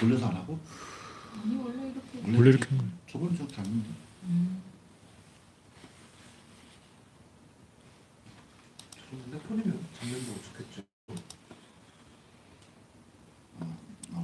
[0.00, 0.58] 돌려서 안 하고?
[1.42, 2.66] 아니 원래 이렇게 원래 이렇게
[3.06, 3.88] 저번에 저렇게 안 했는데.
[4.24, 4.62] 음.
[8.94, 10.82] 저런 핸드폰이면 장면도 좋겠죠.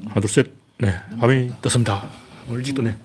[0.09, 0.51] 하나 둘 셋.
[0.79, 0.89] 네,
[1.19, 2.11] 화면이 떴습니다.
[2.49, 2.97] 오늘 일찍 뜨네.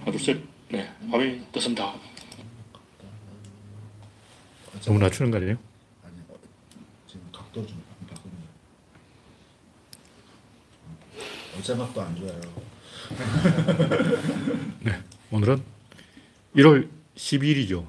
[0.00, 0.40] 하나 둘 셋.
[0.70, 1.94] 네, 화면이 떴습니다.
[4.84, 5.56] 너무 낮추는 거 아니에요?
[6.04, 6.36] 아니, 어,
[7.08, 8.46] 지금 각도 좀 바꾸는 거.
[11.58, 12.40] 어제 각도 안 좋아요.
[14.80, 15.62] 네, 오늘은
[16.56, 17.88] 1월 12일이죠.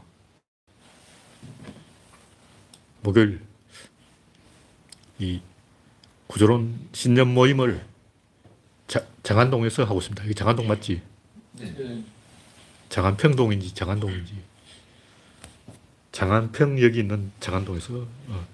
[3.01, 3.41] 목요일
[5.19, 5.41] 이
[6.27, 7.85] 구조론 신년 모임을
[8.87, 10.23] 자, 장안동에서 하고 있습니다.
[10.23, 11.01] 여기 장안동 맞지?
[11.53, 12.03] 네.
[12.89, 14.33] 장안평동인지 장안동인지
[16.11, 18.47] 장안평역이 있는 장안동에서 어,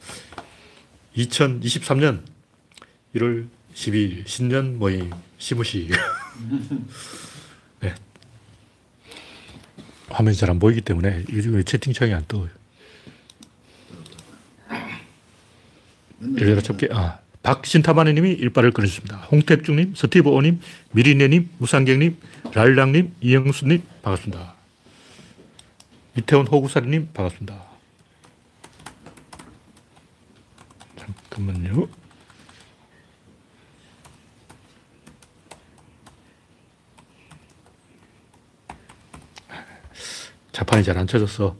[1.16, 2.24] 2023년
[3.16, 5.90] 1월 12일 신년 모임 시무시
[7.80, 7.94] 네.
[10.10, 12.50] 화면이 잘 안 보이기 때문에 요즘에 채팅창이 안 떠요.
[16.40, 19.18] 열려라 첩게 아 박신타마니님이 일발을 끊으셨습니다.
[19.32, 20.62] 홍택중님, 스티브오님,
[20.94, 22.18] 미리네님, 무상경님,
[22.54, 24.54] 랄랑님, 이영수님 반갑습니다.
[26.18, 27.62] 이태원 호구사리님 반갑습니다.
[30.96, 31.90] 잠깐만요.
[40.64, 41.56] 자판이 잘 안 쳐져서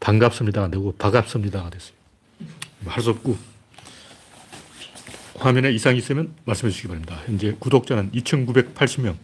[0.00, 1.92] 반갑습니다가 안 되고 반갑습니다가 됐어요.
[2.80, 3.36] 뭐할수 없고
[5.36, 7.20] 화면에 이상이 있으면 말씀해 주시기 바랍니다.
[7.26, 9.16] 현재 구독자는 2,980명,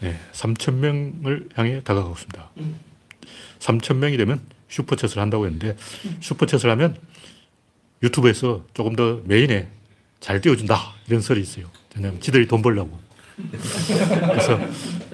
[0.00, 2.50] 네, 3,000명을 향해 다가가고 있습니다.
[3.60, 5.76] 3,000명이 되면 슈퍼챗을 한다고 했는데
[6.20, 6.96] 슈퍼챗을 하면
[8.02, 9.68] 유튜브에서 조금 더 메인에
[10.18, 11.66] 잘 띄워준다 이런 설이 있어요.
[11.94, 12.98] 왜냐하면 지들이 돈 벌려고.
[13.36, 14.58] 그래서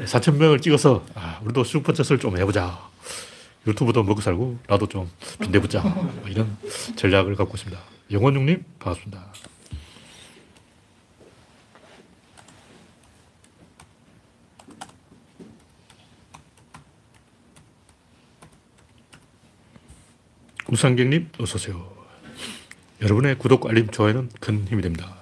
[0.04, 2.88] 4,000명을 찍어서 아, 우리도 슈퍼챗을 좀 해보자.
[3.68, 5.82] 유튜브도 먹고 살고 나도 좀 빈대붙자
[6.26, 6.56] 이런
[6.96, 7.78] 전략을 갖고 있습니다.
[8.10, 9.26] 영원중님 반갑습니다.
[20.70, 21.98] 우상경님 어서 오세요.
[23.00, 25.14] 여러분의 구독, 알림, 좋아요는 큰 힘이 됩니다.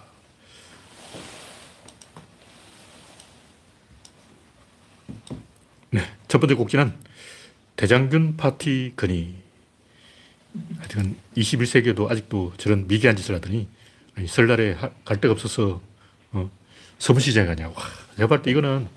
[5.91, 7.06] 네, 첫 번째 곡지는
[7.77, 9.35] 대장균 파티 건의.
[10.79, 13.69] 하여튼 21세기에도 아직도 저런 미개한 짓을 하더니
[14.17, 15.83] 아니, 설날에 하- 갈 데가 없어서
[16.33, 16.51] 어,
[16.99, 17.75] 서문시장에 가냐고.
[17.79, 18.89] 와, 내가 볼때 이거는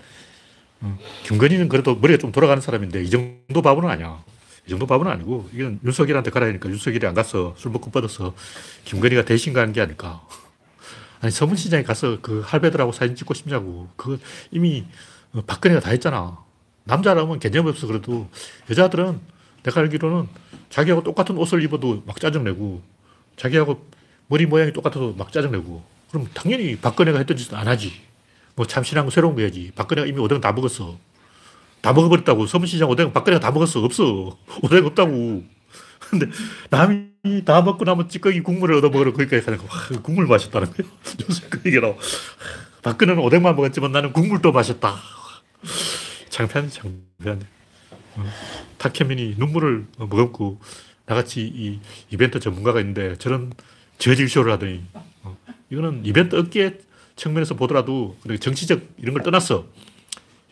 [0.82, 4.24] 어, 김건희는 그래도 머리가 좀 돌아가는 사람인데 이 정도 바보는 아니야.
[4.66, 8.34] 이 정도 바보는 아니고 이건 윤석열한테 가라 하니까 윤석열이 안 가서 술 먹고 뻗어서
[8.86, 10.26] 김건희가 대신 가는 게 아닐까.
[11.20, 13.90] 아니 서문시장에 가서 그 할배들하고 사진 찍고 싶냐고.
[13.98, 14.18] 그거
[14.52, 14.86] 이미
[15.34, 16.38] 어, 박근혜가 다 했잖아.
[16.84, 18.30] 남자라면 개념 없어 그래도
[18.70, 19.20] 여자들은
[19.64, 20.28] 내가 알기로는
[20.70, 22.82] 자기하고 똑같은 옷을 입어도 막 짜증내고
[23.36, 23.88] 자기하고
[24.28, 27.94] 머리 모양이 똑같아도 막 짜증내고 그럼 당연히 박근혜가 했던 짓은 안 하지.
[28.56, 29.72] 뭐 참신한 거 새로운 거 해야지.
[29.76, 30.98] 박근혜가 이미 오뎅 다 먹었어.
[31.82, 32.48] 다 먹어버렸다고.
[32.48, 33.84] 서문시장 오뎅 박근혜가 다 먹었어.
[33.84, 34.38] 없어.
[34.64, 35.44] 오뎅 없다고.
[36.00, 36.28] 근데
[36.70, 39.66] 남이 다 먹고 나면 찌꺼기 국물을 얻어 먹으러 거기까지 가는 거.
[39.66, 40.92] 와, 국물 마셨다는 거예요.
[41.30, 41.96] 요새 그 얘기가 나와.
[42.82, 44.96] 박근혜는 오뎅만 먹었지만 나는 국물도 마셨다.
[46.40, 47.42] 창피하네, 창피하네.
[48.16, 48.26] 어,
[48.78, 50.62] 탁현민이 눈물을 머금고
[51.06, 51.80] 나같이 이
[52.10, 53.52] 이벤트 전문가가 있는데 저런
[53.98, 54.86] 저질쇼를 하더니
[55.24, 55.38] 어,
[55.70, 56.80] 이거는 이벤트 업계
[57.18, 59.66] 측면에서 보더라도 정치적 이런 걸 떠났어.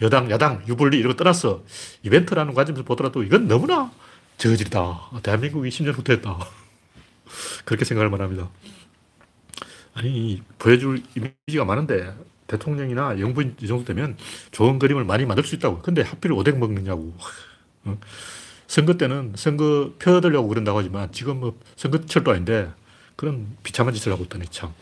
[0.02, 1.64] 여당, 야당, 유불리 이런 거 떠났어.
[2.03, 3.90] 이벤트라는 관점에서 보더라도 이건 너무나
[4.38, 5.22] 저질이다.
[5.24, 6.38] 대한민국이 10년 후퇴했다.
[7.64, 8.50] 그렇게 생각을 말합니다.
[9.94, 12.14] 아니, 보여줄 이미지가 많은데
[12.47, 14.18] 대통령이나 영부인 이 정도 되면
[14.52, 15.81] 좋은 그림을 많이 만들 수 있다고.
[15.81, 17.13] 근데 하필 오뎅 먹느냐고.
[17.85, 17.97] 어?
[18.68, 22.69] 선거 때는 선거 표 얻으려고 그런다고 하지만 지금 뭐 선거철도 아닌데
[23.16, 24.74] 그런 비참한 짓을 하고 있다니 참.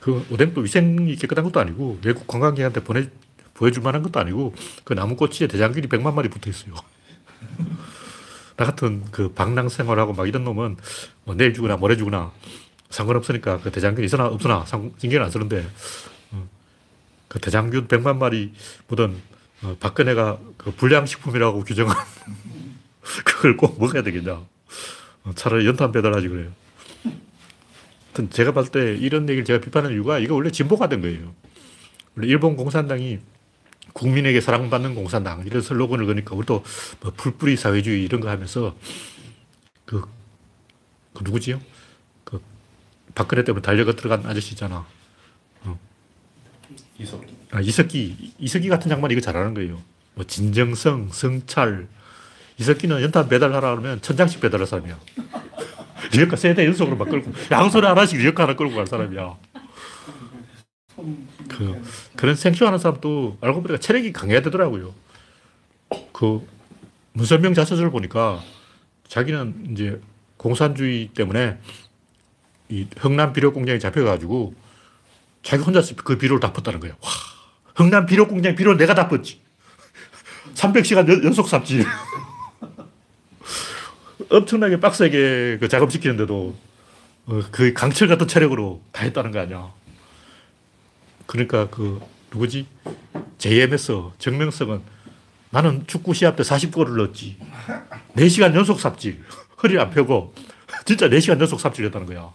[0.00, 3.08] 그 오뎅도 위생이 깨끗한 것도 아니고 외국 관광객한테 보내,
[3.54, 6.74] 보여줄 만한 것도 아니고 그 나무꼬치에 대장균이 100만 마리 붙어 있어요.
[8.56, 10.76] 나 같은 그 방랑 생활하고 막 이런 놈은
[11.24, 12.32] 뭐 내일 주거나 모레 주거나
[12.90, 16.17] 상관없으니까 그 대장균 있으나 없으나 상, 신경 안 쓰는데 어,
[17.28, 18.52] 그 대장균 100만 마리
[18.88, 19.16] 묻은
[19.62, 21.96] 어, 박근혜가 그 불량식품이라고 규정한
[23.24, 24.32] 그걸 꼭 먹어야 되겠냐.
[24.32, 26.52] 어, 차라리 연탄 배달하지 그래요.
[28.06, 31.34] 하여튼 제가 봤을 때 이런 얘기를 제가 비판하는 이유가 이거 원래 진보가 된 거예요.
[32.16, 33.18] 원래 일본 공산당이
[33.92, 36.64] 국민에게 사랑받는 공산당 이런 슬로건을 거니까 우리도
[37.00, 38.76] 뭐 풀뿌리 사회주의 이런 거 하면서
[39.84, 40.02] 그,
[41.14, 41.60] 그 누구지요?
[42.24, 42.40] 그
[43.14, 44.86] 박근혜 때문에 딸려 들어간 아저씨 있잖아.
[46.98, 47.02] 어.
[47.02, 47.36] 이석기.
[47.52, 49.80] 아, 이석기, 이석기 같은 장관이 이거 잘하는 거예요.
[50.14, 51.86] 뭐 진정성, 성찰.
[52.58, 54.98] 이석기는 연탄 배달하라 그러면 천장씩 배달할 사람이야.
[56.12, 59.36] 리어카 세대 연속으로 막 끌고, 양손에 하나씩 리어카 하나 끌고 갈 사람이야.
[61.48, 61.82] 그,
[62.16, 64.94] 그런 생쇼하는 사람도 알고 보니까 체력이 강해야 되더라고요.
[66.12, 66.46] 그,
[67.12, 68.42] 문선명 자서전을 보니까
[69.06, 70.00] 자기는 이제
[70.36, 71.58] 공산주의 때문에
[72.68, 74.54] 이 흥남 비료 공장에 잡혀가지고
[75.42, 76.96] 자기 혼자서 그 비료를 다 펐다는 거예요.
[77.00, 77.10] 와,
[77.74, 79.40] 흥남 비료 공장 비료 내가 다 펐지.
[80.54, 81.84] 300시간 연, 연속 삽질.
[84.30, 86.54] 엄청나게 빡세게 그 작업시키는데도
[87.26, 89.72] 어, 그 강철 같은 체력으로 다 했다는 거 아니야.
[91.26, 92.00] 그러니까 그
[92.32, 92.66] 누구지?
[93.38, 94.82] JMS 정명석은
[95.50, 97.36] 나는 축구 시합 때 40골을 넣었지.
[98.16, 99.22] 4시간 연속 삽질.
[99.62, 100.34] 허리 안 펴고
[100.84, 102.32] 진짜 4시간 연속 삽질했다는 거야.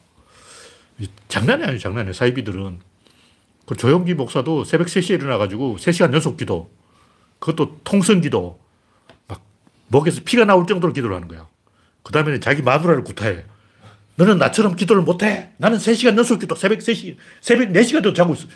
[1.00, 2.80] 이 장난이 아니에요, 장난이 사이비들은.
[3.65, 6.69] 그 조용기 목사도 새벽 3시에 일어나가지고 3시간 연속 기도.
[7.39, 8.60] 그것도 통성 기도.
[9.27, 9.42] 막
[9.88, 11.48] 목에서 피가 나올 정도로 기도를 하는 거야.
[12.04, 13.45] 그 다음에는 자기 마누라를 구타해.
[14.15, 15.50] 너는 나처럼 기도를 못해.
[15.57, 16.56] 나는 3시간 연속 기도.
[16.56, 18.48] 새벽 3시, 새벽 4시간도 자고 있어.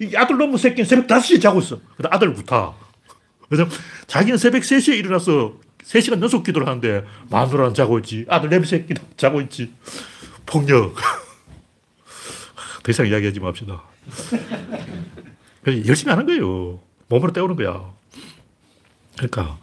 [0.00, 1.80] 이 아들 놈의 새끼는 새벽 5시에 자고 있어.
[1.96, 2.74] 그래서 아들 구타.
[3.48, 3.70] 그래서
[4.06, 8.26] 자기는 새벽 3시에 일어나서 3시간 연속 기도를 하는데 마누라는 자고 있지.
[8.28, 9.72] 아들 내 새끼도 자고 있지.
[10.44, 10.94] 폭력.
[12.82, 13.82] 더 이상 이야기하지 맙시다.
[15.86, 16.80] 열심히 하는 거예요.
[17.08, 17.92] 몸으로 때우는 거야.
[19.16, 19.58] 그러니까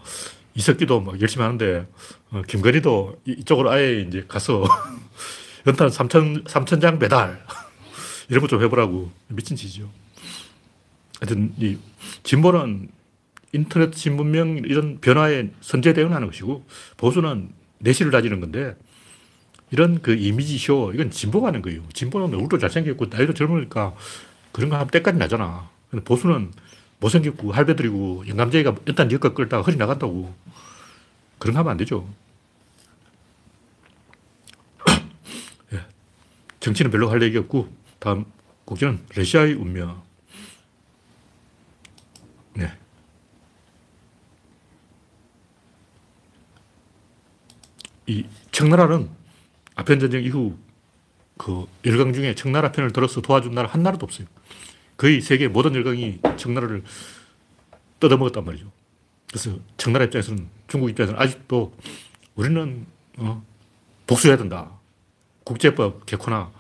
[0.56, 1.88] 이석기도 막 열심히 하는데
[2.32, 4.64] 어, 김건희도 이- 이쪽으로 아예 이제 가서
[5.68, 7.44] 연탄 3천, 3천 장 배달
[8.30, 9.90] 이런 거 좀 해보라고 미친 짓이죠.
[11.22, 11.78] 하여튼 이
[12.24, 12.90] 진보는
[13.54, 16.66] 인터넷 신문명 이런 변화에 선제 대응하는 것이고
[16.98, 17.50] 보수는
[17.80, 18.76] 내실을 다지는 건데
[19.72, 21.82] 이런 그 이미지 쇼 이건 진보가 하는 거예요.
[21.94, 23.96] 진보는 얼굴도 잘생겼고 나이도 젊으니까
[24.56, 25.70] 그런 거 하면 때까지 나잖아.
[25.92, 26.54] 근데 보수는
[27.02, 30.34] 못생겼고 할배들이고 영감쟁이가 일단 여기까 끌다가 허리 나간다고
[31.40, 32.08] 그런 거 하면 안 되죠.
[35.74, 35.86] 예.
[36.62, 37.68] 정치는 별로 할 얘기 없고
[38.00, 38.24] 다음
[38.64, 40.02] 국제는 러시아의 운명.
[42.54, 42.72] 네.
[48.08, 49.10] 이 청나라는
[49.76, 50.58] 아편 전쟁 이후
[51.38, 54.28] 그 열강 중에 청나라 편을 들어서 도와준 나라 한 나라도 없어요.
[54.98, 56.84] 거의 세계 모든 열강이 청나라를
[58.00, 58.72] 뜯어먹었단 말이죠.
[59.28, 61.74] 그래서 청나라 입장에서는 중국 입장에서는 아직도
[62.36, 62.86] 우리는
[63.18, 63.44] 어,
[64.08, 64.72] 복수해야 된다.
[65.44, 66.52] 국제법 개코나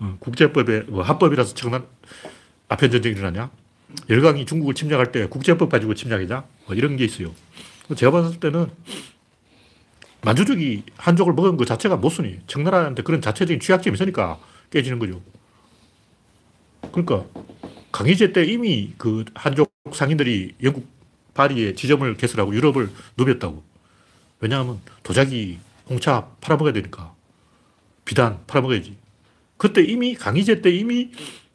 [0.00, 1.84] 어, 국제법의 뭐 합법이라서 청나
[2.68, 3.50] 아편 전쟁이 일어나냐?
[4.10, 6.44] 열강이 중국을 침략할 때 국제법 가지고 침략이냐?
[6.66, 7.32] 뭐 이런 게 있어요.
[7.96, 8.70] 제가 봤을 때는
[10.24, 14.38] 만주족이 한족을 먹은 것 자체가 모순이 청나라한테 그런 자체적인 취약점이 있으니까
[14.70, 15.20] 깨지는 거죠.
[16.92, 17.24] 그러니까
[17.92, 20.86] 강희제 때 이미 그 한족 상인들이 영국
[21.34, 23.62] 파리에 지점을 개설하고 유럽을 누볐다고.
[24.40, 27.14] 왜냐하면 도자기, 홍차 팔아먹어야 되니까.
[28.04, 28.96] 비단 팔아먹어야지.
[29.56, 31.10] 그때 이미 강희제 때 이미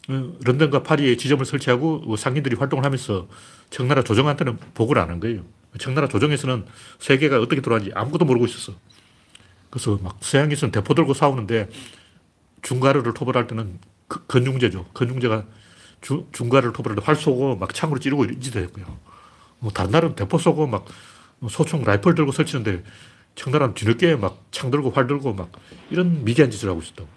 [0.09, 3.27] 어, 런던과 파리에 지점을 설치하고 어, 상인들이 활동을 하면서
[3.69, 5.43] 청나라 조정한테는 보고를 안 한 거예요.
[5.77, 6.65] 청나라 조정에서는
[6.99, 8.73] 세계가 어떻게 돌아가는지 아무것도 모르고 있었어.
[9.69, 11.69] 그래서 막 서양에서는 대포 들고 싸우는데
[12.63, 13.77] 중가루를 토벌할 때는
[14.07, 14.85] 그- 건중제죠.
[14.93, 15.45] 건중제가
[16.01, 18.85] 주, 중가를 토벌할 때 활 쏘고 막 창으로 찌르고 이런 짓을 했고요.
[19.59, 20.85] 뭐 다른 나라는 대포 쏘고 막
[21.49, 22.83] 소총 라이플 들고 설치는데
[23.35, 25.51] 청나라는 뒤늦게 막 창 들고 활 들고 막
[25.91, 27.07] 이런 미개한 짓을 하고 있었다고.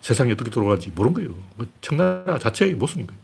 [0.00, 1.34] 세상이 어떻게 돌아가는지 모르는 거예요.
[1.56, 3.20] 그 청나라 자체의 모순인 거예요.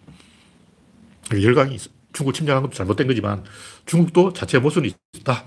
[1.43, 1.79] 열강이
[2.15, 3.45] 중국 침략한 것도 잘못된 거지만
[3.85, 5.45] 중국도 자체 모순이 있다.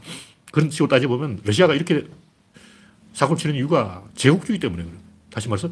[0.52, 2.06] 그런 식으로 따져보면 러시아가 이렇게
[3.14, 5.00] 사고를 치는 이유가 제국주의 때문에 그래요.
[5.32, 5.70] 다시 말해서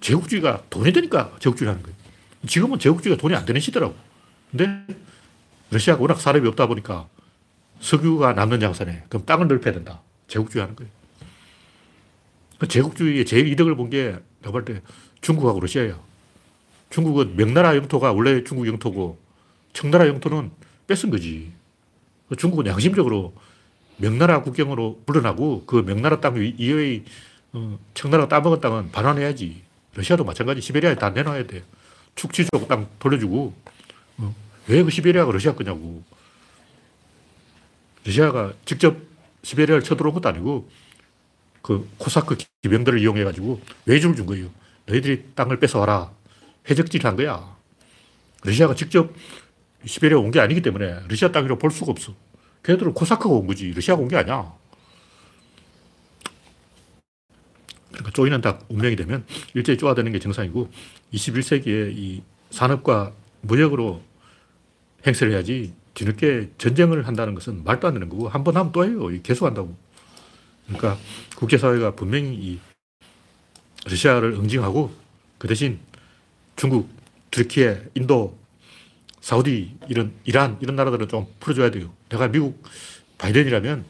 [0.00, 1.96] 제국주의가 돈이 되니까 제국주의를 하는 거예요.
[2.46, 3.94] 지금은 제국주의가 돈이 안 되는 시대라고.
[4.50, 4.86] 근데
[5.70, 7.08] 러시아가 워낙 사람이 없다 보니까
[7.80, 9.04] 석유가 남는 장사네.
[9.08, 10.00] 그럼 땅을 넓혀야 된다.
[10.28, 10.90] 제국주의 하는 거예요.
[12.58, 14.80] 그 제국주의의 제일 이득을 본 게 내가 볼 때
[15.20, 16.02] 중국하고 러시아예요.
[16.90, 19.18] 중국은 명나라 영토가 원래 중국 영토고
[19.72, 20.50] 청나라 영토는
[20.86, 21.52] 뺏은 거지.
[22.36, 23.34] 중국은 양심적으로
[23.96, 27.04] 명나라 국경으로 물러나고 그 명나라 땅 이- 이외의
[27.52, 29.62] 어, 청나라가 따먹은 땅은 반환해야지.
[29.94, 30.60] 러시아도 마찬가지.
[30.60, 31.64] 시베리아에 다 내놔야 돼.
[32.14, 33.52] 축지적 땅 돌려주고.
[34.18, 34.34] 어,
[34.68, 36.02] 왜그 시베리아가 러시아 거냐고.
[38.04, 38.96] 러시아가 직접
[39.42, 40.70] 시베리아를 쳐들어온 것도 아니고
[41.62, 44.48] 그 코사크 기병들을 이용해가지고 외주를 준 거예요.
[44.86, 46.10] 너희들이 땅을 뺏어와라.
[46.70, 47.56] 해적질을 한 거야.
[48.44, 49.12] 러시아가 직접
[49.84, 52.14] 시베리아 온 게 아니기 때문에 러시아 땅이라고 볼 수가 없어.
[52.64, 53.72] 걔들은 코사크가 온 거지.
[53.72, 54.52] 러시아가 온 게 아니야.
[57.88, 60.70] 그러니까 쪼이는 닭 운명이 되면 일제히 쪼아드는 게 정상이고
[61.12, 64.02] 21세기에 이 산업과 무역으로
[65.06, 69.08] 행세를 해야지 뒤늦게 전쟁을 한다는 것은 말도 안 되는 거고 한 번 하면 또 해요.
[69.22, 69.76] 계속 한다고.
[70.66, 70.96] 그러니까
[71.36, 72.60] 국제사회가 분명히 이
[73.86, 74.94] 러시아를 응징하고
[75.38, 75.80] 그 대신
[76.54, 76.88] 중국,
[77.30, 78.38] 트르키에, 인도,
[79.20, 81.92] 사우디 이런 이란 이런 나라들은 좀 풀어줘야 돼요.
[82.08, 82.62] 내가 미국
[83.18, 83.84] 바이든이라면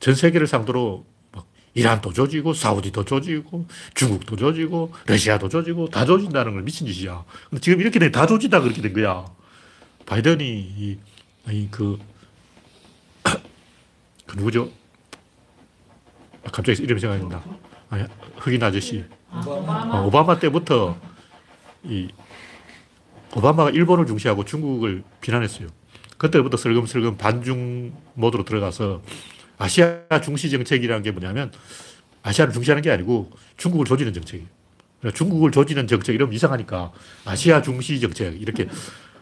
[0.00, 6.62] 전 세계를 상대로 막 이란도 조지고 사우디도 조지고 중국도 조지고 러시아도 조지고 다 조진다는 걸
[6.62, 7.24] 미친 짓이야.
[7.50, 9.24] 근데 지금 이렇게 돼 다 조진다 그렇게 된 거야.
[10.06, 10.98] 바이든이 이,
[11.50, 11.98] 이 그,
[14.26, 14.70] 그 누구죠?
[16.44, 17.44] 아, 갑자기 이름이 생각이 안 나.
[17.90, 18.04] 아니,
[18.36, 19.04] 흑인 아저씨.
[19.30, 20.00] 아, 어, 오바마.
[20.02, 20.96] 오바마 때부터
[21.82, 22.08] 이
[23.36, 25.68] 오바마가 일본을 중시하고 중국을 비난했어요.
[26.16, 29.02] 그때부터 슬금슬금 반중 모드로 들어가서
[29.58, 31.52] 아시아 중시 정책이라는 게 뭐냐면
[32.22, 34.48] 아시아를 중시하는 게 아니고 중국을 조지는 정책이에요.
[35.00, 36.92] 그러니까 중국을 조지는 정책 이러면 이상하니까
[37.26, 38.68] 아시아 중시 정책 이렇게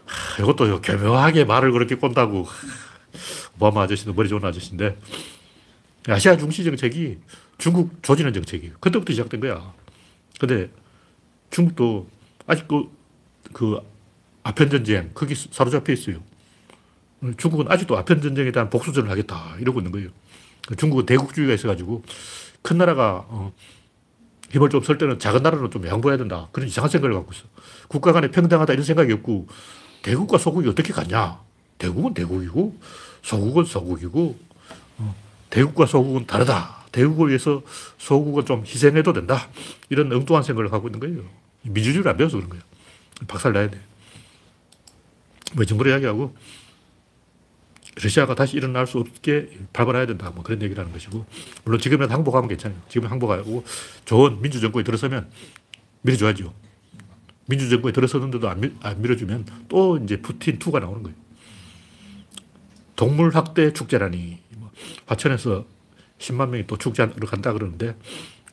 [0.06, 2.46] 하, 이것도 교묘하게 말을 그렇게 꼰다고
[3.56, 4.96] 오바마 아저씨도 머리 좋은 아저씨인데
[6.06, 7.18] 아시아 중시 정책이
[7.58, 8.74] 중국 조지는 정책이에요.
[8.78, 9.74] 그때부터 시작된 거야.
[10.38, 10.70] 근데
[11.50, 12.08] 중국도
[12.46, 12.92] 아직도
[13.52, 13.80] 그
[14.44, 16.18] 아편 전쟁 거기 사로잡혀 있어요.
[17.38, 20.10] 중국은 아직도 아편 전쟁에 대한 복수전을 하겠다 이러고 있는 거예요.
[20.76, 22.04] 중국은 대국주의가 있어가지고
[22.62, 23.52] 큰 나라가 어,
[24.50, 26.48] 힘을 좀 쓸 때는 작은 나라는 좀 양보해야 된다.
[26.52, 27.44] 그런 이상한 생각을 갖고 있어.
[27.88, 29.48] 국가 간에 평등하다 이런 생각이 없고
[30.02, 31.40] 대국과 소국이 어떻게 같냐?
[31.78, 32.78] 대국은 대국이고
[33.22, 34.38] 소국은 소국이고
[34.98, 35.14] 어,
[35.50, 36.84] 대국과 소국은 다르다.
[36.92, 37.62] 대국을 위해서
[37.98, 39.48] 소국은 좀 희생해도 된다.
[39.88, 41.22] 이런 엉뚱한 생각을 하고 있는 거예요.
[41.62, 42.62] 민주주의를 안 배워서 그런 거예요.
[43.26, 43.80] 박살 나야 돼.
[45.54, 46.34] 뭐 정부를 이야기하고
[48.02, 50.30] 러시아가 다시 일어날 수 없게 발발해야 된다.
[50.34, 51.24] 뭐 그런 얘기를 하는 것이고.
[51.64, 52.80] 물론 지금은 항복하면 괜찮아요.
[52.88, 53.64] 지금은 항복하고
[54.04, 55.30] 좋은 민주정권이 들어서면
[56.02, 56.52] 밀어줘야죠.
[57.46, 61.16] 민주정권이 들어서는데도 안, 밀, 안 밀어주면 또 이제 푸틴 2가 나오는 거예요.
[62.96, 64.40] 동물 학대 축제라니.
[64.56, 64.70] 뭐
[65.06, 65.64] 화천에서
[66.18, 67.96] 10만 명이 또 축제하러 간다 그러는데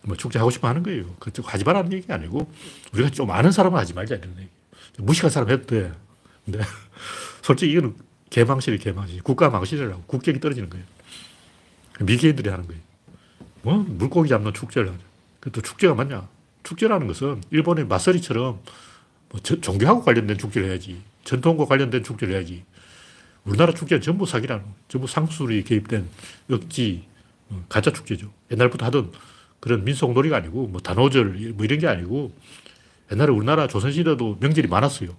[0.03, 1.15] 뭐 축제하고 싶어 하는 거예요.
[1.19, 2.51] 그쪽 하지 말라는 얘기 아니고
[2.93, 4.49] 우리가 좀 아는 사람은 하지 말자 이런 얘기.
[4.97, 5.91] 무식한 사람 해도 돼.
[6.45, 6.59] 근데
[7.41, 7.95] 솔직히 이거는
[8.29, 9.21] 개망실이 개망실.
[9.23, 10.03] 국가 망실이라고.
[10.03, 10.85] 국격이 떨어지는 거예요.
[11.99, 12.81] 미개인들이 하는 거예요.
[13.63, 14.99] 뭐 물고기 잡는 축제를 하죠.
[15.39, 16.27] 그또 축제가 맞냐?
[16.63, 18.59] 축제라는 것은 일본의 맞서리처럼
[19.29, 21.01] 뭐 저- 종교하고 관련된 축제를 해야지.
[21.23, 22.63] 전통과 관련된 축제를 해야지.
[23.43, 24.75] 우리나라 축제는 전부 사기라는 거예요.
[24.87, 26.07] 전부 상술이 개입된
[26.51, 27.03] 억지,
[27.49, 28.31] 어, 가짜 축제죠.
[28.51, 29.11] 옛날부터 하던
[29.59, 32.35] 그런 민속놀이가 아니고 뭐 단오절 뭐 이런 게 아니고
[33.11, 35.15] 옛날에 우리나라 조선시대도 명절이 많았어요.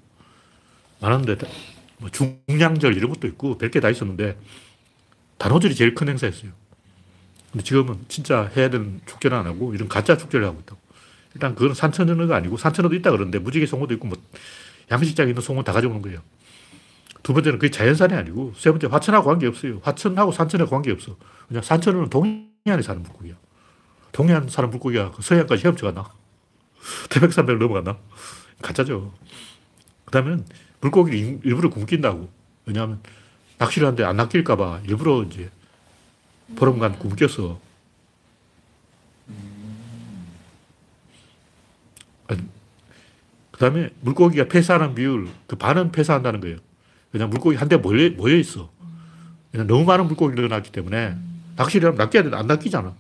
[1.03, 1.53] 많았는데 다-
[1.99, 4.39] 뭐 중량절 이런 것도 있고 별게다 있었는데
[5.39, 6.51] 단오절이 제일 큰 행사였어요.
[7.51, 10.81] 근데 지금은 진짜 해야 되는 축제는 안 하고 이런 가짜 축제를 하고 있다고.
[11.35, 14.19] 일단 그건 산천어가 아니고 산천어도 있다 그러는데 무지개 송어도 있고 뭐
[14.91, 16.21] 양식장에 있는 송어 다 가져오는 거예요.
[17.23, 19.81] 두 번째는 그게 자연산이 아니고 세 번째 화천하고 관계없어요.
[19.83, 21.17] 화천하고 산천하고 관계없어.
[21.49, 23.35] 그냥 산천어는 동해안에 사는 물고기야.
[24.13, 26.11] 동해안 사는 물고기가 그 서해안까지 헤엄쳐 갔나?
[27.11, 27.99] 태백산맥을 넘어갔나?
[28.61, 29.13] 가짜죠.
[30.05, 30.45] 그 다음에는
[30.83, 32.29] 물고기를 일- 일부러 굶긴다고.
[32.67, 33.01] 왜냐하면
[33.59, 35.51] 낚시를 하는데 안 낚일까봐 일부러 이제
[36.57, 37.59] 보름간 굶겼어.
[43.51, 46.57] 그 다음에 물고기가 폐사하는 비율, 그 반은 폐사한다는 거예요.
[47.13, 48.71] 그냥 물고기 한대 모여, 모여 있어.
[49.53, 51.17] 그냥 너무 많은 물고기가 늘어났기 때문에
[51.57, 52.95] 낚시를 하면 낚여야 되는데 안 낚이잖아.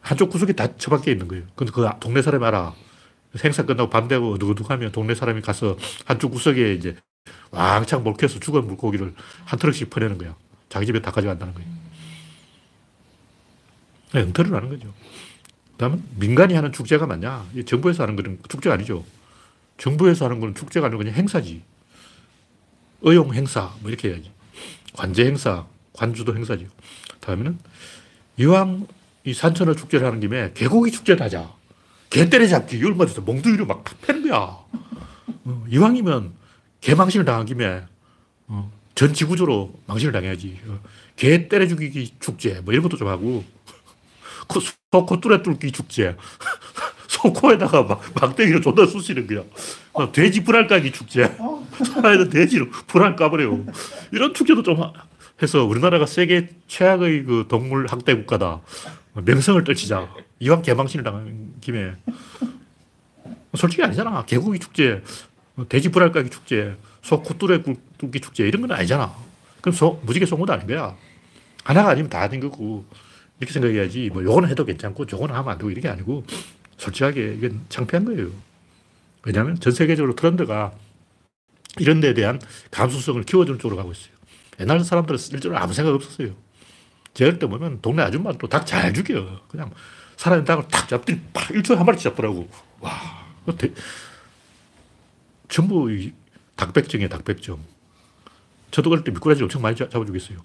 [0.00, 1.44] 한쪽 구석에 다 처박혀 있는 거예요.
[1.54, 2.74] 근데 그 동네 사람이 알아.
[3.36, 6.96] 생사 끝나고 밤 되고 어둑어둑하면 동네 사람이 가서 한쪽 구석에 이제
[7.50, 9.14] 왕창 몰켜서 죽은 물고기를
[9.44, 10.34] 한 트럭씩 퍼내는 거야.
[10.68, 11.68] 자기 집에 다 가져간다는 거예요.
[14.12, 14.92] 네, 은퇴를 하는 거죠.
[15.72, 17.46] 그 다음에 민간이 하는 축제가 맞냐?
[17.54, 19.04] 이 정부에서 하는 거는 축제가 아니죠.
[19.78, 21.62] 정부에서 하는 건 축제가 아니고 그냥 행사지.
[23.02, 24.32] 의용 행사, 뭐 이렇게 해야지.
[24.94, 26.66] 관제 행사, 관주도 행사죠.
[27.20, 27.58] 다음에는
[28.38, 28.86] 이왕
[29.24, 31.52] 이 산천어 축제를 하는 김에 개고기 축제를 하자.
[32.10, 34.40] 개 때려잡기, 맞아서 몽둥이로 막 패는 거야.
[35.44, 36.32] 어, 이왕이면
[36.80, 37.82] 개 망신을 당한 김에
[38.48, 40.60] 어, 전 지구적으로 망신을 당해야지.
[40.66, 40.80] 어,
[41.16, 43.44] 개 때려 죽이기 축제, 뭐 이런 것도 좀 하고,
[44.48, 46.16] 코, 소 코 뚜레 뚫기 축제.
[47.08, 49.42] 소 코에다가 막 막대기로 존나 쑤시는 거야.
[49.92, 51.34] 어, 돼지 불알 까기 축제.
[52.02, 53.58] 차에다 돼지로 불알 까버려.
[54.12, 54.92] 이런 축제도 좀 하-
[55.42, 58.60] 해서 우리나라가 세계 최악의 그 동물 학대 국가다.
[59.14, 60.08] 명성을 떨치자.
[60.38, 61.94] 이왕 개망신을 당한 김에.
[63.54, 64.24] 솔직히 아니잖아.
[64.24, 65.02] 개고기 축제,
[65.68, 67.62] 돼지 불알 까기 축제, 소 코뚜레
[67.98, 69.14] 뚫기 축제 이런 건 아니잖아.
[69.60, 70.96] 그럼 소, 무지개 송어도 아닌 거야.
[71.64, 72.84] 하나가 아니면 다 아닌 거고.
[73.38, 74.10] 이렇게 생각해야지.
[74.12, 76.24] 뭐 요거는 해도 괜찮고 저거는 하면 안 되고 이런 게 아니고
[76.78, 78.30] 솔직하게 이건 창피한 거예요.
[79.24, 80.72] 왜냐하면 전 세계적으로 트렌드가
[81.78, 82.40] 이런 데에 대한
[82.70, 84.14] 감수성을 키워주는 쪽으로 가고 있어요.
[84.60, 86.34] 옛날 사람들은 실제로 아무 생각 없었어요.
[87.12, 89.42] 제가 때 보면 동네 아줌마도 닭 잘 죽여.
[89.48, 89.70] 그냥
[90.16, 92.48] 살아있는 닭을 탁 잡더니 팍 1초에 한 마리 잡더라고.
[92.80, 92.92] 와.
[93.58, 93.72] 대-
[95.48, 96.12] 전부 이
[96.56, 97.60] 닭백정이에요, 닭백정.
[98.70, 100.38] 저도 그럴 때 미꾸라지 엄청 많이 잡- 잡아주겠어요.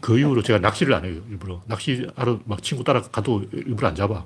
[0.00, 1.62] 그 이후로 제가 낚시를 안 해요, 일부러.
[1.66, 4.24] 낚시하러 막 친구 따라 가도 일부러 안 잡아.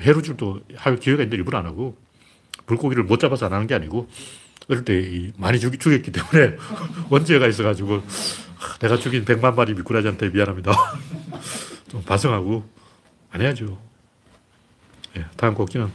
[0.00, 1.96] 해루질도 할 기회가 있는데 일부러 안 하고,
[2.66, 4.08] 물고기를 못 잡아서 안 하는 게 아니고,
[4.68, 6.56] 어릴 때이 많이 죽, 죽였기 때문에
[7.10, 8.02] 원죄가 있어가지고,
[8.56, 10.72] 하, 내가 죽인 100만 마리 미꾸라지한테 미안합니다.
[11.90, 12.64] 좀 반성하고,
[13.34, 13.76] 안 해야죠.
[15.16, 15.90] 예, 다음 곡지는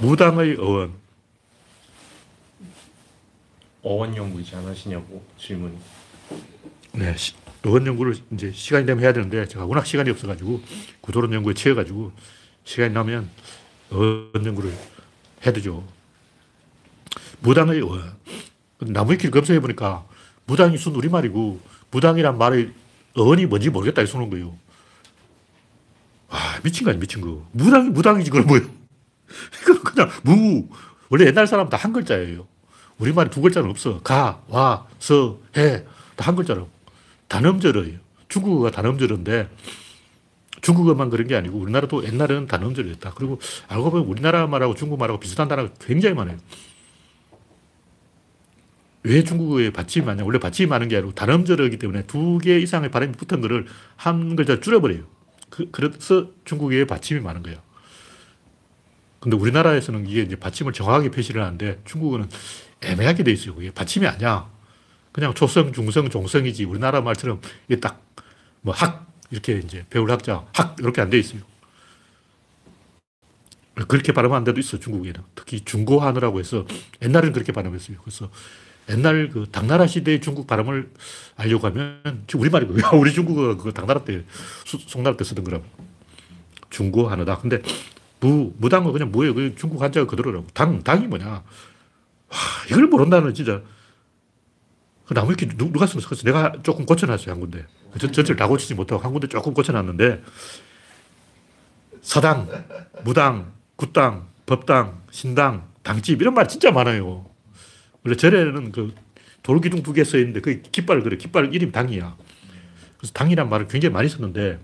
[0.00, 0.92] 무당의 어원.
[3.82, 5.78] 어원 연구이지 않으시냐고 질문이.
[6.94, 7.32] 네, 시,
[7.64, 10.60] 어원 연구를 이제 시간이 되면 해야 되는데 제가 워낙 시간이 없어가지고
[11.00, 12.10] 구도론 연구에 치여가지고
[12.64, 13.30] 시간이 나면
[13.92, 14.76] 어원 연구를
[15.46, 15.86] 해야 되죠.
[17.38, 18.16] 무당의 어원.
[18.80, 20.04] 나무위키를 검색해 보니까
[20.46, 21.60] 무당이 순 우리말이고
[21.92, 22.72] 무당이란 말의
[23.16, 24.58] 어원이 뭔지 모르겠다 이러는 거예요.
[26.30, 27.46] 와, 미친 거 아니야, 미친 거.
[27.52, 28.66] 무당이 무당이지, 그럼 뭐예요?
[29.62, 30.68] 이건 그냥 무.
[31.08, 32.46] 원래 옛날 사람 다한 글자예요.
[32.98, 34.00] 우리말에 두 글자는 없어.
[34.02, 35.84] 가, 와, 서, 해.
[36.16, 36.68] 다 한 글자로.
[37.28, 37.98] 단음절어예요.
[38.28, 39.48] 중국어가 단음절인데
[40.60, 43.14] 중국어만 그런 게 아니고 우리나라도 옛날에는 단음절이었다.
[43.14, 46.36] 그리고 알고 보면 우리나라 말하고 중국 말하고 비슷한 단어가 굉장히 많아요.
[49.02, 50.24] 왜 중국어에 받침이 많냐?
[50.24, 54.60] 원래 받침이 많은 게 아니고 단음절이기 때문에 두 개 이상의 발음이 붙은 거를 한 글자
[54.60, 55.04] 줄여버려요.
[55.50, 57.58] 그, 그래서 중국어에 받침이 많은 거예요.
[59.20, 62.28] 근데 우리나라에서는 이게 이제 받침을 정확하게 표시를 하는데 중국어는
[62.82, 63.54] 애매하게 돼 있어요.
[63.54, 64.50] 그게 받침이 아니야.
[65.12, 66.64] 그냥 초성, 중성, 종성이지.
[66.64, 68.10] 우리나라 말처럼 이게 딱
[68.62, 71.42] 뭐 학, 이렇게 이제 배울 학자, 학, 이렇게 안 돼 있어요.
[73.88, 75.22] 그렇게 발음하는 데도 있어, 중국에는.
[75.34, 76.66] 특히 중고한어라고 해서
[77.02, 77.98] 옛날에는 그렇게 발음했어요.
[78.04, 78.30] 그래서
[78.90, 80.90] 옛날 그 당나라 시대의 중국 발음을
[81.36, 84.24] 알려고 하면 지금 우리말이고, 야, 우리 중국어가 그 당나라 때,
[84.64, 85.64] 수- 송나라 때 쓰던 거라고.
[86.70, 87.38] 중고한어다.
[87.38, 87.60] 근데
[88.20, 89.34] 무, 무당은 그냥 뭐예요?
[89.34, 90.46] 그 중국 한자가 그대로라고.
[90.54, 91.26] 당, 당이 뭐냐.
[91.28, 91.42] 와,
[92.70, 93.62] 이걸 모른다는 진짜.
[95.06, 97.66] 그 나무 누- 누가 쓰면서 그래서 내가 조금 고쳐놨어요, 한 군데.
[97.92, 100.22] 그 전, 전체를 다 고치지 못하고 한 군데 조금 고쳐놨는데,
[102.02, 102.48] 서당,
[103.04, 107.26] 무당, 굿당, 법당, 신당, 당집, 이런 말 진짜 많아요.
[108.04, 108.94] 원래 절에는 그
[109.42, 111.16] 돌기둥 두 개 써 있는데, 그 깃발, 그래.
[111.16, 112.16] 깃발 이름이 당이야.
[112.98, 114.58] 그래서 당이란 말을 굉장히 많이 썼는데,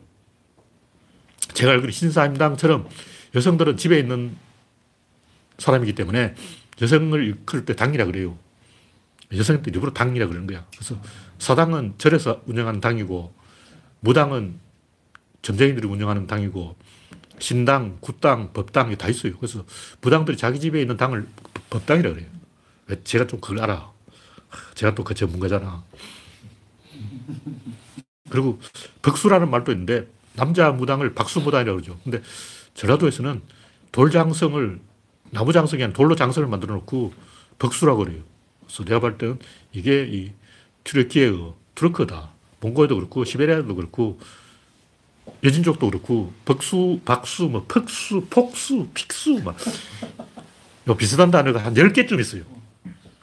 [1.55, 2.88] 제가 알기로 신사임당처럼
[3.35, 4.37] 여성들은 집에 있는
[5.59, 6.35] 사람이기 때문에
[6.83, 8.38] 여성을 일컬을 때 당이라 그래요.
[9.35, 10.66] 여성들 일부러 당이라 그러는 거야.
[10.70, 11.01] 그래서
[11.38, 13.35] 사당은 절에서 운영하는 당이고,
[14.01, 14.61] 무당은
[15.42, 16.77] 점쟁이들이 운영하는 당이고,
[17.38, 19.37] 신당, 굿당, 법당, 이게 다 있어요.
[19.38, 19.64] 그래서
[20.01, 22.27] 무당들이 자기 집에 있는 당을 법- 법당이라 그래요.
[22.88, 23.03] 왜?
[23.05, 23.92] 제가 좀 그걸 알아.
[24.75, 25.85] 제가 또 그 전문가잖아.
[28.31, 28.61] 그리고
[29.03, 31.99] 벅수라는 말도 있는데, 남자 무당을 박수무당이라고 그러죠.
[32.05, 32.22] 근데
[32.75, 33.42] 전라도에서는
[33.92, 34.81] 돌장성을,
[35.31, 37.14] 나무장성이 아니라 돌로 장성을 만들어 놓고
[37.59, 38.22] 벅수라고 그래요.
[38.66, 39.38] 그래서 내가 볼 때는
[39.72, 40.33] 이게 이
[40.85, 42.31] 튀르키예의 트루크다.
[42.61, 44.20] 몽골도 그렇고 시베리아도 그렇고
[45.44, 49.57] 여진족도 그렇고 벅수, 박수, 뭐 퍽수, 폭수, 픽수 막
[50.88, 52.42] 요 비슷한 단어가 한 10개쯤 있어요.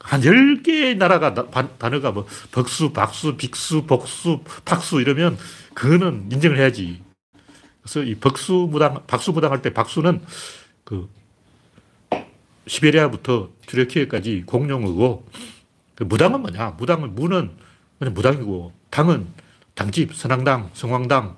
[0.04, 1.32] 한 10개의 나라가
[1.78, 5.38] 단어가 뭐 벅수, 박수, 빅수, 복수, 팍수 이러면
[5.72, 7.02] 그거는 인정을 해야지.
[7.80, 10.22] 그래서 이 벅수 무당, 박수 무당 할 때 박수는
[10.84, 11.08] 그
[12.66, 15.26] 시베리아부터 튀르키예까지 공용어고
[15.94, 16.70] 그 무당은 뭐냐?
[16.72, 17.52] 무당은 무는
[17.98, 19.26] 그냥 무당이고 당은
[19.74, 21.36] 당집, 선왕당, 성왕당,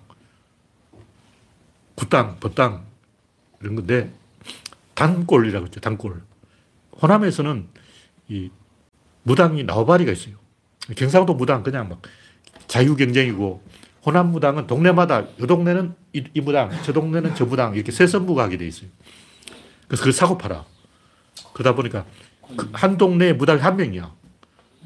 [1.95, 2.85] 굿당, 법당
[3.61, 4.13] 이런 건데
[4.95, 5.79] 단골이라고 했죠.
[5.79, 6.21] 단골.
[7.01, 7.69] 호남에서는
[8.29, 8.51] 이
[9.23, 10.35] 무당이 나와바리가 있어요.
[10.97, 12.03] 경상도 무당 그냥 막
[12.67, 13.63] 자유 경쟁이고
[14.05, 17.91] 호남 무당은 동네마다 이 동네는 이, 이 무당, 저 동네는 저 무당 이렇게
[18.43, 18.89] 하게 돼 있어요.
[19.89, 20.65] 그래서 그걸 사고 팔아.
[21.53, 22.05] 그러다 보니까
[22.57, 24.15] 그 한 동네에 무당이 한 명이야.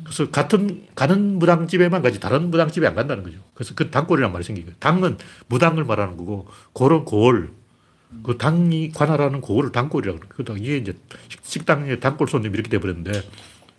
[0.04, 3.38] 그래서 같은 가는 무당집에만 가지 다른 무당집에 안 간다는 거죠.
[3.54, 4.76] 그래서 그 당골이란 말이 거예요.
[4.78, 7.52] 당은 무당을 말하는 거고 골은 골.
[8.22, 10.32] 그 당이 관할하는 고를 당골이라고 그래요.
[10.34, 13.22] 그러다 이게 이제 식- 식당에 당골 손님 이렇게 돼버렸는데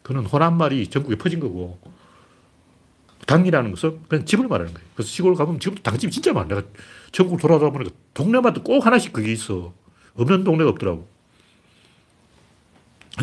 [0.04, 1.80] 그는 호남 말이 전국에 퍼진 거고
[3.28, 4.88] 당이라는 것은 그냥 집을 말하는 거예요.
[4.96, 6.48] 그래서 시골 가보면 지금도 당집이 진짜 많아.
[6.48, 6.64] 내가
[7.12, 9.74] 전국 돌아다 보니까 동네마다 꼭 하나씩 그게 있어.
[10.16, 11.08] 없는 동네가 없더라고.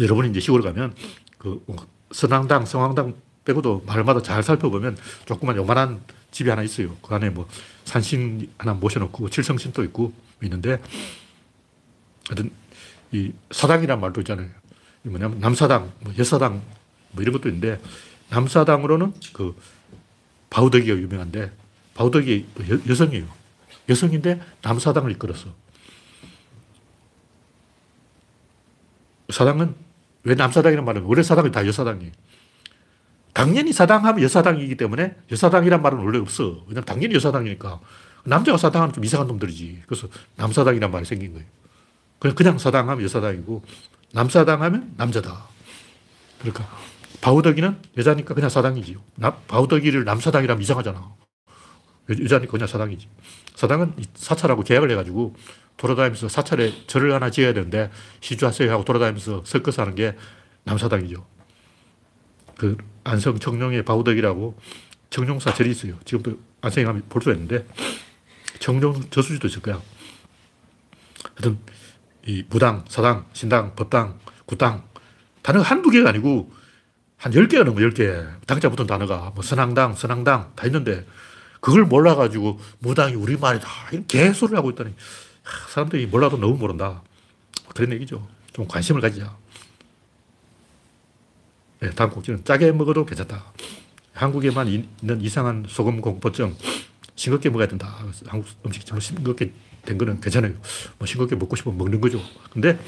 [0.01, 0.95] 여러분이 이제 시골 가면
[1.39, 1.65] 그
[2.13, 6.95] 선왕당, 성왕당 빼고도 마을마다 잘 살펴보면 조그만 요만한 집이 하나 있어요.
[7.03, 7.49] 그 안에 뭐
[7.85, 10.13] 산신 하나 모셔놓고 칠성신도 있고
[10.43, 10.81] 있는데
[12.29, 12.51] 하여튼
[13.13, 14.49] 이 사당이란 말도 있잖아요.
[15.05, 16.63] 이 뭐냐면 남사당, 뭐 여사당
[17.13, 17.81] 뭐 이런 것도 있는데
[18.31, 19.57] 남사당으로는 그
[20.51, 21.53] 바우덕이가 유명한데
[21.95, 23.27] 바우덕이 여, 여성이에요.
[23.89, 25.49] 여성인데 남사당을 이끌었어.
[29.31, 29.75] 사당은
[30.25, 32.13] 왜 남사당이란 말은 원래 사당이 다 여사당이에요.
[33.33, 36.65] 당연히 사당하면 여사당이기 때문에 여사당이란 말은 원래 없어.
[36.67, 37.81] 왜냐면 당연히 여사당이니까.
[38.29, 39.83] 남자가 사당하면 좀 이상한 놈들이지.
[39.87, 41.47] 그래서 남사당이란 말이 생긴 거예요.
[42.19, 43.63] 그냥, 그냥 사당하면 여사당이고,
[44.13, 45.47] 남사당하면 남자다.
[46.41, 46.69] 그러니까,
[47.21, 48.99] 바우덕이는 여자니까 그냥 사당이지요.
[49.17, 50.99] 나, 바우덕이를 남사당이라면 이상하잖아.
[52.11, 53.09] 여, 여자니까 그냥 사당이지.
[53.55, 55.35] 사당은 이 사찰하고 계약을 해가지고
[55.77, 60.17] 돌아다니면서 사찰에 절을 하나 지어야 되는데 시주하세요 하고 돌아다니면서 섞어서 하는 게
[60.65, 61.25] 남사당이죠.
[62.57, 64.59] 그 안성 청룡의 바우덕이라고
[65.11, 65.95] 청룡사 절이 있어요.
[66.05, 67.67] 지금도 안성에 가면 볼 수 있는데
[68.59, 69.81] 청룡 저수지도 있을 거야.
[71.37, 71.59] 하여튼
[72.27, 74.85] 이 무당, 사당, 신당, 법당, 구당
[75.43, 76.53] 단어가 한두 개가 아니고
[77.17, 78.27] 한 10개가 넘어 10개.
[78.47, 81.07] 당자 붙은 단어가 뭐 선앙당, 선앙당 다 있는데
[81.61, 83.69] 그걸 몰라가지고 무당이 우리말이다.
[83.93, 84.95] 이런 개소리를 하고 있다니
[85.43, 87.03] 하, 사람들이 몰라도 너무 모른다.
[87.75, 88.27] 그런 얘기죠.
[88.53, 89.37] 좀 관심을 가지자.
[91.81, 93.53] 네, 다음 곡지는 짜게 먹어도 괜찮다.
[94.13, 96.57] 한국에만 있는 이상한 소금 공포증,
[97.19, 97.99] 싱겁게 먹어야 된다.
[98.27, 99.53] 한국 음식 좀 싱겁게
[99.85, 100.55] 된 거는 괜찮아요.
[100.99, 102.21] 뭐 싱겁게 먹고 싶으면 먹는 거죠.
[102.51, 102.79] 근데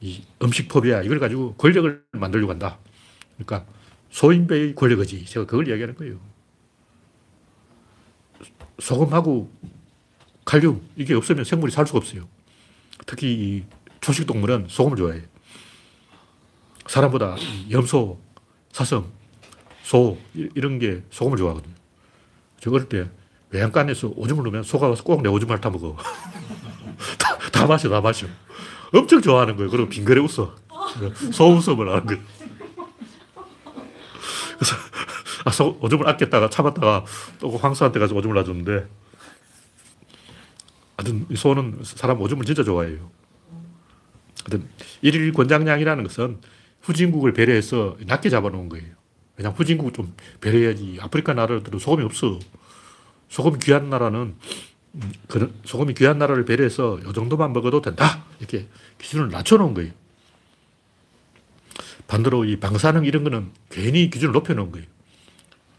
[0.00, 2.78] 이 음식 포비아 이걸 가지고 권력을 만들려고 한다.
[3.36, 3.66] 그러니까
[4.10, 5.24] 소인배의 권력이지.
[5.24, 6.20] 제가 그걸 이야기하는 거예요.
[8.78, 9.50] 소금하고
[10.44, 12.28] 칼륨 이게 없으면 생물이 살 수가 없어요.
[13.06, 13.64] 특히 이
[14.00, 15.22] 초식 동물은 소금을 좋아해요.
[16.86, 18.20] 사람보다 이 염소,
[18.72, 19.04] 사슴,
[19.82, 21.74] 소 이- 이런 게 소금을 좋아하거든요.
[22.60, 23.08] 저 어릴 때
[23.52, 25.96] 외양간에서 오줌을 넣으면 와서 꼭 내 오줌을 다 먹어.
[27.18, 28.26] 다, 다 마셔, 다 마셔.
[28.92, 29.70] 엄청 좋아하는 거예요.
[29.70, 30.54] 그리고 빙그레 웃어.
[31.32, 32.22] 소웃음을 하는 거예요.
[34.58, 34.76] 그래서
[35.44, 37.04] 아, 소, 오줌을 아꼈다가 참았다가
[37.40, 38.86] 또 황소한테 가서 오줌을 놔줬는데
[40.96, 43.10] 하여튼 이 소는 사람 오줌을 진짜 좋아해요.
[44.44, 44.68] 하여튼
[45.00, 46.38] 일일 권장량이라는 것은
[46.82, 48.86] 후진국을 배려해서 낮게 잡아놓은 거예요.
[49.36, 50.98] 왜냐하면 후진국을 좀 배려해야지.
[51.00, 52.38] 아프리카 나라들은 소금이 없어.
[53.32, 54.34] 소금이 귀한 나라는
[54.94, 58.24] 음, 그런 소금이 귀한 나라를 배려해서 이 정도만 먹어도 된다.
[58.38, 58.68] 이렇게
[58.98, 59.90] 기준을 낮춰놓은 거예요.
[62.06, 64.86] 반대로 이 방사능 이런 거는 괜히 기준을 높여놓은 거예요.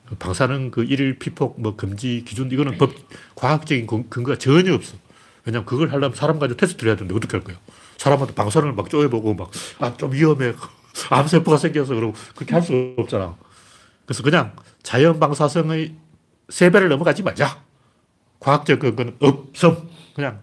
[0.10, 2.92] 그 방사능 그 일일 피폭 뭐 금지 기준 이거는 법
[3.36, 4.98] 과학적인 근- 근거가 전혀 없어.
[5.46, 7.58] 왜냐면 그걸 하려면 사람 가지고 테스트를 해야 되는데 어떻게 할 거야?
[7.98, 10.54] 사람한테 방사능을 막 쪼여보고 막 아 좀 위험해
[11.12, 13.38] 암세포가 생겨서 그러고 그렇게 할 수 없잖아.
[14.08, 15.96] 그래서 그냥 자연 방사성의
[16.50, 17.62] 세 배를 넘어가지 말자.
[18.40, 19.90] 과학적 근거는 없음.
[20.16, 20.42] 그냥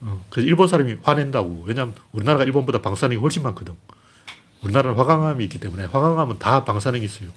[0.00, 1.64] 어, 그래서 일본 사람이 화낸다고.
[1.66, 3.74] 왜냐하면 우리나라가 일본보다 방사능이 훨씬 많거든.
[4.62, 7.30] 우리나라는 화강암이 있기 때문에 화강암은 다 방사능이 있어요.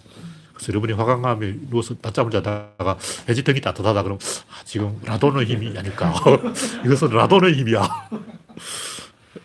[0.54, 2.98] 그래서 여러분이 화강암에 누워서 낮잠을 자다가
[3.28, 4.20] 해지등이 따뜻하다 그러면
[4.52, 6.14] 아, 지금 라돈의 힘이 아닐까.
[6.86, 7.82] 이것은 라돈의 힘이야.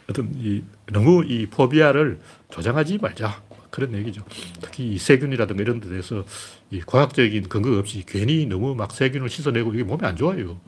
[0.06, 3.42] 하여튼 이, 너무 이 포비아를 조장하지 말자.
[3.74, 4.22] 그런 얘기죠.
[4.60, 6.24] 특히 이 세균이라든가 이런 데 대해서
[6.70, 10.60] 이 과학적인 근거 없이 괜히 너무 막 세균을 씻어내고 이게 몸에 안 좋아요.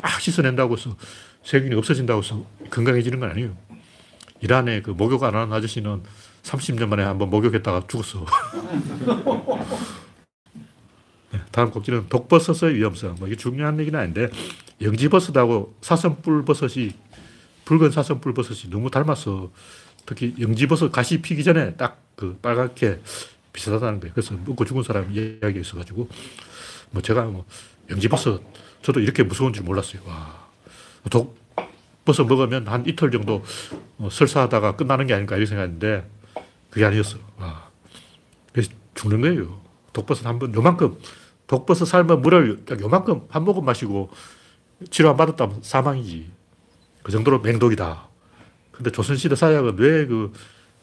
[0.00, 0.96] 막 씻어낸다고 해서
[1.42, 3.56] 세균이 없어진다고 해서 건강해지는 건 아니에요.
[4.42, 6.04] 이란에 그 목욕 안 하는 아저씨는
[6.44, 8.26] 30년 만에 한번 목욕했다가 죽었어.
[11.32, 13.16] 네, 다음 곡지는 독버섯의 위험성.
[13.18, 14.30] 뭐 이게 중요한 얘기는 아닌데
[14.80, 16.92] 영지버섯하고 사슴뿔 버섯이
[17.64, 19.50] 붉은 사슴뿔 버섯이 너무 닮아서
[20.06, 23.00] 특히 영지버섯 가시 피기 전에 딱 그 빨갛게
[23.52, 24.14] 비슷하다는 거예요.
[24.14, 26.08] 그래서 먹고 죽은 사람 이야기가 있어가지고
[26.92, 27.44] 뭐 제가 뭐
[27.90, 28.40] 영지버섯
[28.80, 30.02] 저도 이렇게 무서운 줄 몰랐어요.
[30.06, 30.40] 와.
[31.10, 33.42] 독버섯 먹으면 한 이틀 정도
[33.98, 36.08] 어, 설사하다가 끝나는 게 아닐까 이렇게 생각했는데
[36.70, 37.18] 그게 아니었어.
[37.38, 37.68] 와.
[38.52, 39.60] 그래서 죽는 거예요.
[39.92, 40.96] 독버섯 한 번, 요만큼,
[41.48, 44.10] 독버섯 삶은 물을 딱 요만큼 한 모금 마시고
[44.90, 46.30] 치료 안 받았다면 사망이지.
[47.02, 48.08] 그 정도로 맹독이다.
[48.70, 50.32] 근데 조선시대 사약은 왜그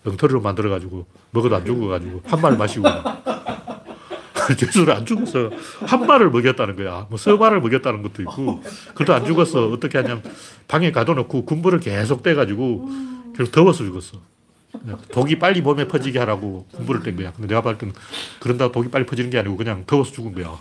[0.05, 2.87] 영토리로 만들어가지고 먹어도 안 죽어가지고 한 마리 마시고
[4.57, 5.51] 죄수를 안 죽었어.
[5.85, 7.05] 한 마리를 먹였다는 거야.
[7.09, 8.63] 뭐 서마를 먹였다는 것도 있고
[8.95, 9.67] 그래도 안 죽었어.
[9.69, 10.23] 어떻게 하냐면
[10.67, 12.89] 방에 가둬놓고 군부를 계속 떼가지고
[13.35, 14.19] 결국 더워서 죽었어.
[15.11, 17.31] 독이 빨리 몸에 퍼지게 하라고 군부를 뗀 거야.
[17.33, 17.93] 근데 내가 봤을 때는
[18.39, 20.57] 그런다고 독이 빨리 퍼지는 게 아니고 그냥 더워서 죽은 거야.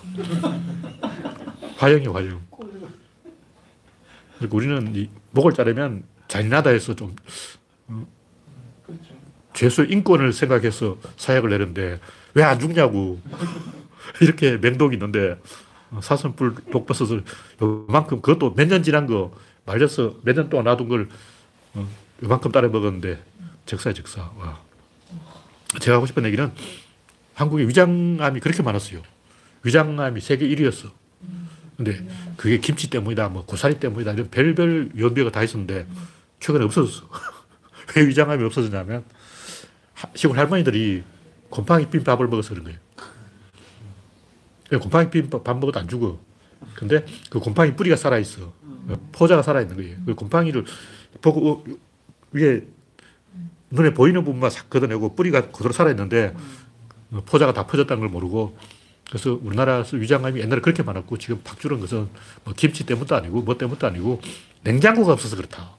[1.77, 2.41] 화형이야, 화형.
[4.39, 7.15] 그리고 우리는 이 목을 자르면 잔인하다 해서 좀.
[9.59, 11.99] 죄수의 인권을 생각해서 사약을 내는데
[12.35, 13.21] 왜 안 죽냐고.
[14.23, 15.37] 이렇게 맹독이 있는데
[15.91, 17.25] 어, 사슴뿔 독버섯을
[17.61, 19.33] 요만큼 그것도 몇 년 지난 거
[19.67, 21.09] 말려서 몇 년 동안 놔둔 걸
[21.75, 21.89] 어,
[22.23, 23.21] 요만큼 따라 먹었는데
[23.67, 24.31] 적사야 적사.
[24.37, 24.61] 와.
[25.81, 26.51] 제가 하고 싶은 얘기는
[27.35, 29.03] 한국에 위장암이 그렇게 많았어요.
[29.65, 30.91] 위장암이 세계 1위였어.
[31.77, 32.05] 근데
[32.37, 35.87] 그게 김치 때문이다, 뭐 고사리 때문이다, 이런 별별 연배가 다 있었는데
[36.41, 37.09] 최근에 없어졌어.
[37.97, 39.18] 왜 위장암이 없어졌냐면 하-
[40.15, 41.03] 시골 할머니들이
[41.51, 42.79] 곰팡이 빈 밥을 먹어서 그런 거예요.
[44.71, 46.19] 왜 곰팡이 빈 밥 먹어도 안 죽어.
[46.75, 48.53] 근데 그 곰팡이 뿌리가 살아있어.
[49.13, 49.97] 포자가 살아있는 거예요.
[50.07, 50.65] 그 곰팡이를
[51.23, 51.65] 보고 어,
[52.33, 52.63] 위에
[53.71, 56.35] 눈에 보이는 부분만 싹 걷어내고 뿌리가 그대로 살아있는데
[57.13, 58.57] 어, 포자가 다 퍼졌다는 걸 모르고
[59.09, 62.09] 그래서 우리나라에서 위장암이 옛날에 그렇게 많았고 지금 팍 줄은 것은
[62.45, 64.21] 뭐 김치 때문도 아니고 뭐 때문도 아니고
[64.65, 65.77] 냉장고가 없어서 그렇다.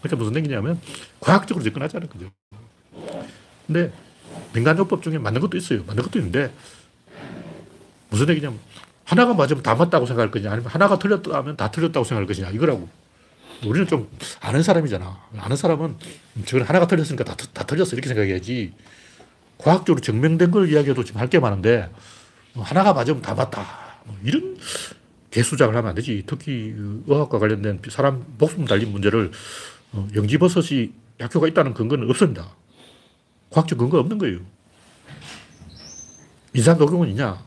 [0.00, 0.80] 그러니까 무슨 얘기냐면
[1.20, 2.30] 과학적으로 접근하자는 거죠.
[3.66, 3.92] 근데
[4.54, 5.82] 민간요법 중에 맞는 것도 있어요.
[5.84, 6.52] 맞는 것도 있는데
[8.10, 8.58] 무슨 얘기냐면
[9.04, 12.88] 하나가 맞으면 다 맞다고 생각할 거냐 아니면 하나가 틀렸다면 다 틀렸다고 생각할 것이냐 이거라고.
[13.64, 14.08] 우리는 좀
[14.40, 15.18] 아는 사람이잖아.
[15.38, 15.96] 아는 사람은
[16.46, 18.72] 저건 하나가 틀렸으니까 다, 다 틀렸어 이렇게 생각해야지.
[19.58, 21.88] 과학적으로 증명된 걸 이야기해도 지금 할 게 많은데
[22.54, 23.64] 뭐 하나가 맞으면 다 맞다.
[24.04, 24.58] 뭐 이런
[25.30, 26.24] 개수작을 하면 안 되지.
[26.26, 29.30] 특히 그 의학과 관련된 사람 목숨 달린 문제를
[29.92, 32.48] 어, 영지버섯이 약효가 있다는 근거는 없습니다.
[33.52, 34.40] 과학적 근거 없는 거예요.
[36.54, 37.42] 인상 녹용은 있냐?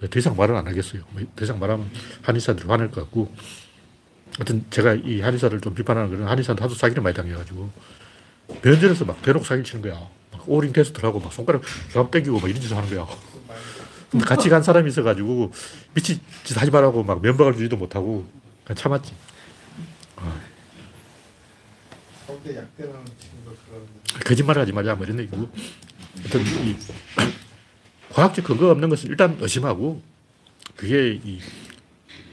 [0.00, 1.02] 네, 더 이상 말은 안 하겠어요.
[1.10, 1.90] 뭐더 이상 말하면
[2.22, 3.32] 한의사들이 화낼 것 같고.
[4.36, 7.68] 하여튼 제가 이 한의사를 좀 비판하는 거는 한의사한테 하도 사기를 많이 당해가지고
[8.62, 10.00] 면전에서 막 대놓고 사기를 치는 거야.
[10.32, 13.06] 막 오링 테스트를 하고 막 손가락 쫙 땡기고 막 이런 짓을 하는 거야.
[14.10, 15.52] 근데 같이 간 사람이 있어가지고
[15.94, 18.26] 미친 짓 하지 말라고 막 면박을 주지도 못하고
[18.64, 19.12] 그냥 참았지.
[22.26, 22.40] 서
[24.24, 25.50] 거짓말을 하지 말자 뭐 이런 얘기고.
[26.18, 26.76] 하여튼 이
[28.10, 30.02] 과학적 근거 없는 것은 일단 의심하고
[30.76, 31.40] 그게 이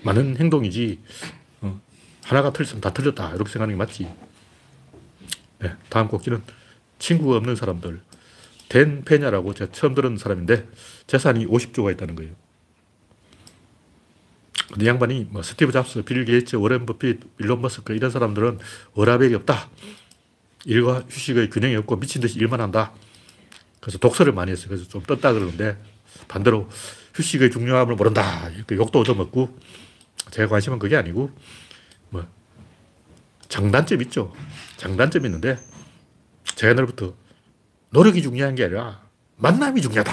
[0.04, 1.00] 많은 행동이지
[1.62, 1.80] 어,
[2.24, 4.08] 하나가 틀렸으면 다 틀렸다 이렇게 생각하는 게 맞지.
[5.60, 6.42] 네, 다음 꼭지는
[7.00, 8.02] 친구가 없는 사람들
[8.70, 10.68] 댄 페냐라고 제가 처음 들은 사람인데
[11.08, 12.34] 재산이 50조가 있다는 거예요.
[14.70, 18.60] 근데 이 양반이 뭐 스티브 잡스, 빌 게이츠, 워렌 버핏, 일론 머스크 이런 사람들은
[18.94, 19.70] 워라밸이 없다
[20.68, 22.92] 일과 휴식의 균형이 없고 미친 듯이 일만 한다.
[23.80, 24.68] 그래서 독서를 많이 했어요.
[24.68, 25.82] 그래서 좀 떴다 그러는데
[26.28, 26.70] 반대로
[27.16, 28.50] 휴식의 중요함을 모른다.
[28.50, 29.58] 이렇게 욕도 얻어먹고
[30.32, 31.32] 제가 관심은 그게 아니고
[32.10, 32.28] 뭐
[33.48, 34.36] 장단점 있죠.
[34.76, 35.58] 장단점이 있는데
[36.44, 37.16] 제가 옛날부터
[37.92, 39.02] 노력이 중요한 게 아니라
[39.38, 40.12] 만남이 중요하다.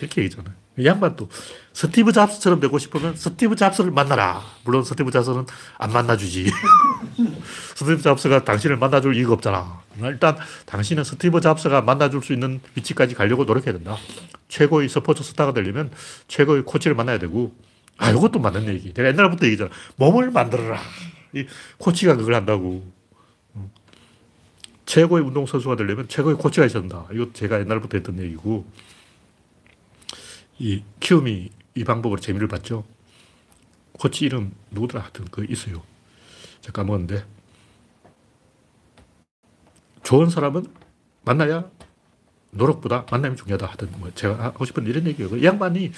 [0.00, 0.61] 이렇게 얘기잖아요.
[0.78, 1.28] 이 양반도
[1.72, 4.42] 스티브 잡스처럼 되고 싶으면 스티브 잡스를 만나라.
[4.64, 5.46] 물론 스티브 잡스는
[5.78, 6.50] 안 만나주지.
[7.76, 9.82] 스티브 잡스가 당신을 만나줄 이유가 없잖아.
[10.00, 13.96] 일단 당신은 스티브 잡스가 만나줄 수 있는 위치까지 가려고 노력해야 된다.
[14.48, 15.90] 최고의 스포츠 스타가 되려면
[16.28, 17.54] 최고의 코치를 만나야 되고,
[17.98, 18.92] 아, 이것도 맞는 얘기.
[18.92, 19.70] 내가 옛날부터 얘기잖아.
[19.96, 20.80] 몸을 만들어라.
[21.34, 21.46] 이
[21.78, 22.90] 코치가 그걸 한다고.
[23.56, 23.70] 음.
[24.86, 27.06] 최고의 운동선수가 되려면 최고의 코치가 된다.
[27.12, 28.66] 이거 제가 옛날부터 했던 얘기고,
[30.62, 32.84] 이 키움이 이 방법으로 재미를 봤죠.
[33.94, 35.82] 코치 이름 누구더라 하여튼 그 있어요.
[36.60, 37.24] 제가 까먹었는데.
[40.04, 40.66] 좋은 사람은
[41.24, 41.68] 만나야
[42.52, 45.36] 노력보다 만남이 중요하다 하든 뭐 제가 하고 싶은 이런 얘기예요.
[45.36, 45.90] 이 양반이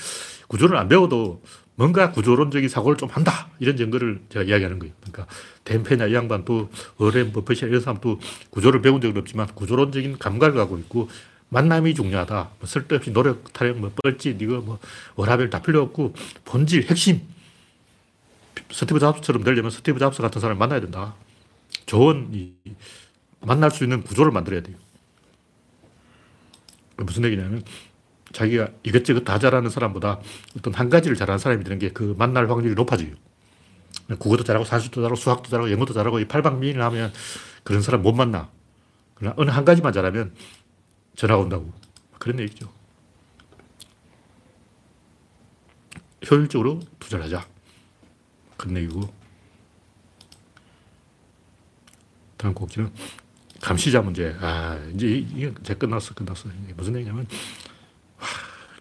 [0.49, 1.43] 구조를 안 배워도
[1.75, 3.51] 뭔가 구조론적인 사고를 좀 한다.
[3.59, 4.95] 이런 증거를 제가 이야기하는 거예요.
[5.03, 5.27] 그러니까
[5.65, 10.55] 댄 페냐 이 양반도 워렌 버핏이나 이런 사람 도 구조를 배운 적은 없지만 구조론적인 감각을
[10.55, 11.11] 갖고 있고
[11.55, 12.51] 만남이 중요하다.
[12.59, 14.79] 뭐 쓸데없이 노력, 타령, 뭐 뻘짓, 이거 뭐
[15.15, 16.15] 워라밸 다 필요 없고
[16.45, 17.23] 본질, 핵심.
[18.71, 21.15] 스티브 잡스처럼 되려면 스티브 잡스 같은 사람을 만나야 된다.
[21.87, 22.55] 좋은 이
[23.41, 24.77] 만날 수 있는 구조를 만들어야 돼요.
[26.97, 27.63] 무슨 얘기냐면
[28.33, 30.21] 자기가 이것저것 다 잘하는 사람보다
[30.57, 33.11] 어떤 한 가지를 잘하는 사람이 되는 게 그 만날 확률이 높아져요.
[34.19, 37.13] 국어도 잘하고 산수도 잘하고 수학도 잘하고 영어도 잘하고 이 팔방미인을 하면
[37.63, 38.51] 그런 사람 못 만나.
[39.15, 40.35] 그러나 어느 한 가지만 잘하면
[41.17, 41.73] 전화가 온다고.
[42.19, 42.73] 그런 얘기죠.
[46.31, 47.47] 효율적으로 투자를 하자.
[48.57, 49.13] 그런 얘기고.
[52.37, 52.93] 다음 곡지는
[53.61, 54.37] 감시자 문제.
[54.41, 56.49] 아, 이제 이- 이게 이제 끝났어, 끝났어.
[56.77, 57.27] 무슨 얘기냐면,
[58.17, 58.27] 하,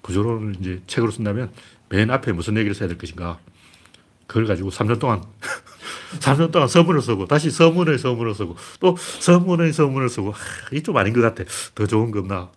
[0.02, 1.54] 구조론을 이제 책으로 쓴다면
[1.90, 3.40] 맨 앞에 무슨 얘기를 써야 될 것인가.
[4.28, 5.24] 그걸 가지고 3년 동안,
[6.20, 10.40] 3년 동안 서문을 쓰고, 다시 서문의 서문을 쓰고, 또 서문의 서문을 쓰고, 하,
[10.72, 11.44] 이게 좀 아닌 것 같아.
[11.76, 12.52] 더 좋은 거 없나.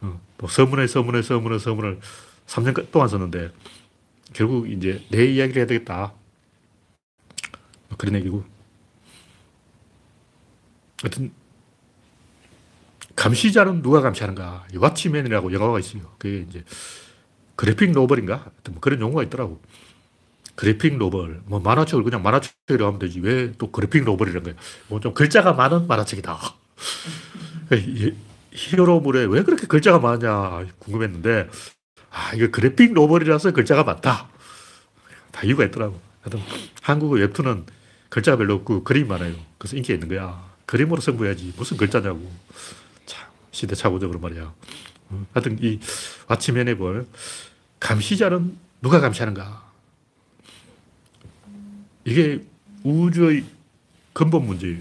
[0.00, 2.00] 어, 또 서문의 서문의 서문의 서문을
[2.46, 3.50] 3년 동안 썼는데,
[4.32, 6.12] 결국 이제 내 이야기를 해야 되겠다.
[7.88, 8.44] 뭐 그런 얘기고.
[11.02, 11.32] 하여튼,
[13.16, 14.66] 감시자는 누가 감시하는가?
[14.72, 16.02] 이 왓치맨이라고 영화가 있어요.
[16.18, 16.64] 그게 이제
[17.56, 18.36] 그래픽 노벌인가?
[18.36, 19.60] 하여튼 뭐 그런 용어가 있더라고.
[20.54, 21.42] 그래픽 노벌.
[21.46, 23.20] 뭐 만화책을 그냥 만화책이라고 하면 되지.
[23.20, 24.54] 왜 또 그래픽 노벌이라는 거야?
[24.88, 26.38] 뭐 좀 글자가 많은 만화책이다.
[27.72, 28.12] 이
[28.52, 31.48] 히어로물에 왜 그렇게 글자가 많냐 궁금했는데,
[32.10, 34.28] 아, 이거 graphic novel이라서 글자가 많다.
[35.30, 35.98] 다 이유가 있더라고.
[36.22, 36.40] 하여튼
[36.82, 37.64] 한국어 웹툰은
[38.10, 39.34] 글자가 별로 없고 그림이 많아요.
[39.58, 40.44] 그래서 인기가 있는 거야.
[40.66, 41.54] 그림으로 승부해야지.
[41.56, 42.30] 무슨 글자냐고.
[43.06, 44.52] 참, 시대착오적으로 말이야.
[45.10, 45.80] 어, 하여튼 이
[46.28, 47.06] 와치맨에 볼
[47.80, 49.61] 감시자는 누가 감시하는가?
[52.04, 52.42] 이게
[52.82, 53.44] 우주의
[54.12, 54.78] 근본 문제예요.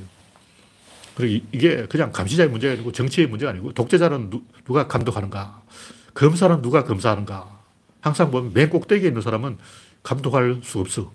[1.16, 5.62] 그리고 이- 이게 그냥 감시자의 문제가 아니고 정치의 문제가 아니고 독재자는 누, 누가 감독하는가?
[6.14, 7.60] 검사는 누가 검사하는가?
[8.02, 9.58] 항상 보면 맨 꼭대기에 있는 사람은
[10.04, 11.12] 감독할 수 없어.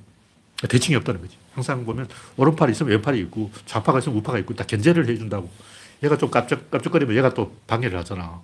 [0.69, 1.37] 대칭이 없다는 거지.
[1.53, 5.51] 항상 보면 오른팔이 있으면 왼팔이 있고 좌파가 있으면 우파가 있고 다 견제를 해준다고.
[6.03, 8.41] 얘가 좀 깜짝, 깜짝거리면 얘가 또 방해를 하잖아.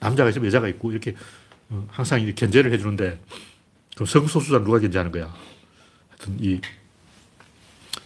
[0.00, 1.14] 남자가 있으면 여자가 있고 이렇게
[1.70, 3.18] 어, 항상 견제를 해주는데
[3.94, 5.32] 그럼 성소수자는 누가 견제하는 거야?
[6.10, 6.60] 하여튼 이,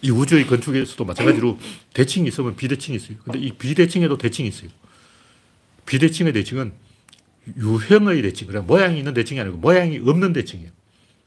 [0.03, 1.59] 이 우주의 건축에서도 마찬가지로
[1.93, 3.17] 대칭이 있으면 비대칭이 있어요.
[3.25, 4.71] 근데 이 비대칭에도 대칭이 있어요.
[5.87, 6.73] 비대칭의 대칭은
[7.57, 10.71] 유형의 대칭, 그래 모양이 있는 대칭이 아니고 모양이 없는 대칭이에요.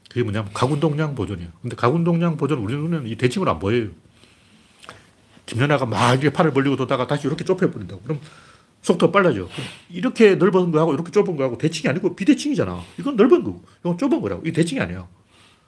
[0.08, 1.50] 그게 뭐냐면 가군동량 보존이에요.
[1.60, 3.88] 근데 가군동량 보존 우리 눈에는 이 대칭으로 안 보여요.
[5.46, 8.02] 김연아가 막 이렇게 팔을 벌리고 도다가 다시 이렇게 좁혀버린다고.
[8.02, 8.20] 그럼
[8.82, 9.48] 속도가 빨라져.
[9.90, 12.82] 이렇게 넓은 거하고 이렇게 좁은 거하고 대칭이 아니고 비대칭이잖아.
[12.98, 14.42] 이건 넓은 거고, 이건 좁은 거라고.
[14.42, 15.06] 이게 대칭이 아니야.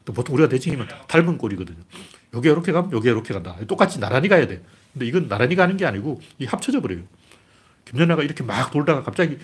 [0.06, 1.76] 또 보통 우리가 대칭이면 닮은 꼴이거든요.
[2.32, 3.56] 요게 이렇게 가면 요게 이렇게 간다.
[3.66, 4.62] 똑같이 나란히 가야 돼.
[4.92, 7.02] 근데 이건 나란히 가는 게 아니고 이 합쳐져 버려요.
[7.84, 9.36] 김연아가 이렇게 막 돌다가 갑자기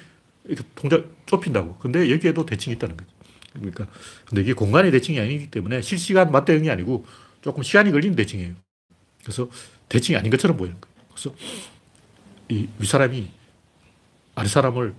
[0.45, 1.77] 이렇게 동작 좁힌다고.
[1.79, 3.11] 근데 여기에도 대칭이 있다는 거죠.
[3.53, 3.87] 그러니까
[4.25, 7.05] 근데 이게 공간의 대칭이 아니기 때문에 실시간 맞대응이 아니고
[7.43, 8.55] 조금 시간이 걸리는 대칭이에요.
[9.23, 9.51] 그래서
[9.89, 10.95] 대칭이 아닌 것처럼 보이는 거예요.
[11.11, 11.35] 그래서
[12.49, 13.29] 이 윗사람이
[14.37, 14.95] 아랫사람을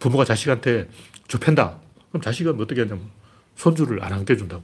[0.00, 0.88] 부모가 자식한테
[1.28, 1.78] 좁힌다.
[2.08, 3.19] 그럼 자식은 어떻게 하냐면
[3.60, 4.62] 손주를 안 안겨준다고.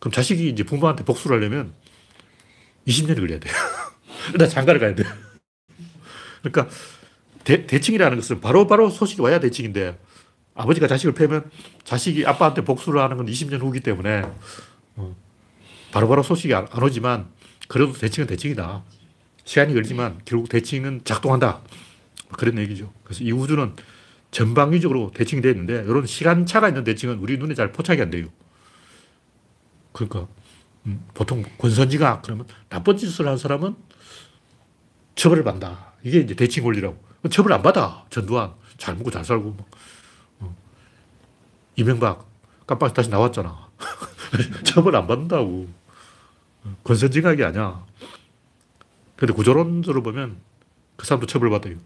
[0.00, 1.72] 그럼 자식이 이제 부모한테 복수를 하려면
[2.86, 3.54] 20년이 걸려야 돼요.
[4.36, 5.04] 나 장가를 가야 돼.
[6.42, 6.68] 그러니까
[7.44, 9.98] 대, 대칭이라는 것은 바로 바로 소식이 와야 대칭인데
[10.54, 11.48] 아버지가 자식을 패면
[11.84, 14.24] 자식이 아빠한테 복수를 하는 건 20년 후기 때문에
[14.96, 15.16] 어,
[15.92, 17.28] 바로 바로 소식이 안, 안 오지만
[17.68, 18.82] 그래도 대칭은 대칭이다.
[19.44, 21.62] 시간이 걸리지만 결국 대칭은 작동한다.
[22.32, 22.92] 그런 얘기죠.
[23.04, 23.74] 그래서 이 우주는
[24.30, 28.26] 전방위적으로 대칭이 되어 있는데 이런 시간차가 있는 대칭은 우리 눈에 잘 포착이 안 돼요.
[29.92, 30.28] 그러니까
[30.86, 33.74] 음, 보통 권선징악 그러면 나쁜 짓을 한 사람은
[35.14, 35.92] 처벌을 받는다.
[36.02, 36.96] 이게 이제 대칭 원리라고.
[37.30, 38.04] 처벌 안 받아.
[38.10, 39.66] 전두환 잘 먹고 잘 살고 막.
[40.40, 40.56] 어.
[41.76, 42.28] 이명박
[42.66, 43.68] 깜빡이 다시 나왔잖아.
[44.64, 45.68] 처벌 안 받는다고.
[46.84, 47.84] 권선징악이 아니야.
[49.16, 50.38] 근데 구조론적으로 보면
[50.96, 51.76] 그 사람도 처벌받아요.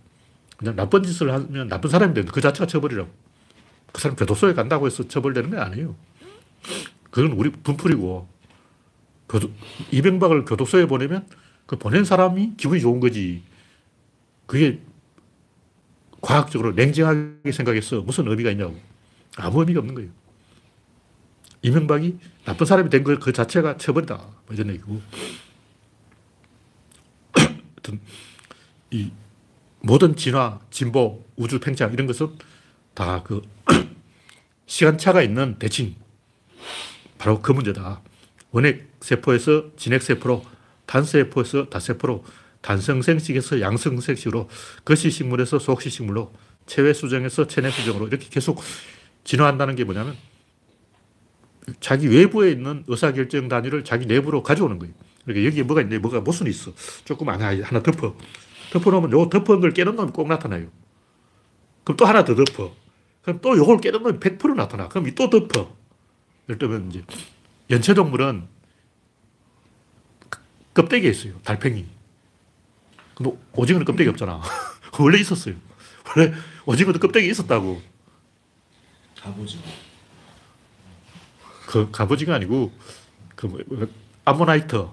[0.62, 3.11] 그냥 나쁜 짓을 하면 나쁜 사람이 되는데 그 자체가 처벌이라고.
[3.90, 5.96] 그 사람 교도소에 간다고 해서 처벌되는 게 아니에요.
[7.11, 8.29] 그건 우리 분풀이고.
[9.29, 9.51] 교도,
[9.90, 11.27] 이명박을 교도소에 보내면
[11.66, 13.42] 그 보낸 사람이 기분이 좋은 거지.
[14.46, 14.79] 그게
[16.20, 18.79] 과학적으로 냉정하게 생각해서 무슨 의미가 있냐고.
[19.37, 20.11] 아무 의미가 없는 거예요.
[21.62, 24.16] 이명박이 나쁜 사람이 된것그 자체가 처벌이다.
[24.16, 25.03] 뭐 이런 얘기고.
[28.92, 29.11] 이
[29.83, 32.29] 모든 진화, 진보, 우주 팽창 이런 것은
[32.95, 33.42] 다 그
[34.66, 35.97] 시간차가 있는 대칭.
[37.18, 38.01] 바로 그 문제다.
[38.51, 40.45] 원핵 세포에서 진핵 세포로,
[40.87, 42.25] 단세포에서 다세포로,
[42.61, 44.49] 단성생식에서 양성생식으로,
[44.85, 46.33] 거시식물에서 속시식물로,
[46.66, 48.62] 체외수정에서 체내수정으로 이렇게 계속
[49.25, 50.16] 진화한다는 게 뭐냐면
[51.81, 54.95] 자기 외부에 있는 의사결정 단위를 자기 내부로 가져오는 거예요.
[55.25, 56.73] 그러니까 여기에 뭐가 있네, 뭐가 모순이 있어.
[57.05, 58.16] 조금 하나, 하나 덮어.
[58.73, 60.69] 덮어놓으면 요 덮은 걸 깨는 놈이 꼭 나타나요.
[61.85, 62.75] 그럼 또 하나 더 덮어.
[63.23, 64.89] 그럼 또 요걸 깨는 놈이 100% 나타나.
[64.89, 65.77] 그럼 이 또 덮어.
[66.49, 67.05] 예를 들면 이제
[67.71, 68.49] 연체동물은
[70.75, 71.39] 껍데기에 있어요.
[71.43, 71.87] 달팽이.
[73.15, 74.41] 근데 오징어는 껍데기 없잖아.
[74.99, 75.55] 원래 있었어요.
[76.17, 76.33] 원래
[76.65, 77.83] 오징어도 껍데기 있었다고.
[79.21, 79.61] 가보지.
[81.67, 82.73] 그 갑오징어 아니고
[83.37, 83.87] 그 뭐, 뭐,
[84.25, 84.87] 아모나이트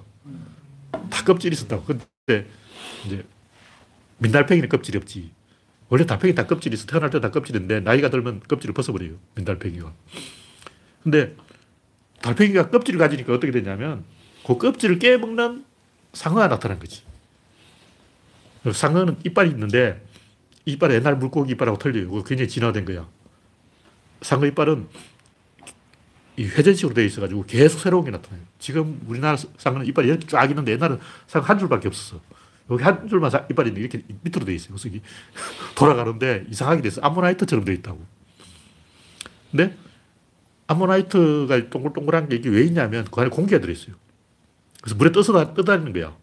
[1.10, 1.86] 다 껍질이 있었다고.
[1.86, 2.50] 근데
[3.06, 3.26] 이제
[4.20, 5.32] 민달팽이는 껍질이 없지.
[5.90, 6.86] 원래 달팽이 다 껍질이 있어.
[6.86, 9.14] 태어날 때 다 껍질인데 나이가 들면 껍질을 벗어버려요.
[9.36, 9.92] 민달팽이가.
[11.04, 11.36] 근데
[12.22, 14.04] 달팽이가 껍질을 가지니까 어떻게 되냐면
[14.46, 15.66] 그 껍질을 깨먹는
[16.14, 17.04] 상어가 나타난 거지.
[18.72, 20.06] 상어는 이빨이 있는데
[20.66, 22.24] 이빨이 옛날 물고기 이빨하고 틀려요.
[22.24, 23.08] 굉장히 진화된 거야.
[24.22, 24.88] 상어 이빨은
[26.38, 28.42] 이 회전식으로 되어 있어가지고 계속 새로운 게 나타나요.
[28.60, 32.20] 지금 우리나라 상어는 이빨이 쫙 있는데 옛날은 상어 한 줄밖에 없었어.
[32.72, 34.76] 여기 한 줄만 사- 이빨이 이렇게 밑으로 되어 있어요.
[34.78, 34.90] 그래서
[35.76, 38.06] 돌아가는데 이상하게 돼서 아모나이트처럼 되어 있다고.
[39.52, 39.76] 근데
[40.68, 43.96] 아모나이트가 동글동글한 게 이게 왜 있냐면 그 안에 공기가 들어있어요.
[44.82, 46.16] 그래서 물에 떠서 다- 떠다니는 거야.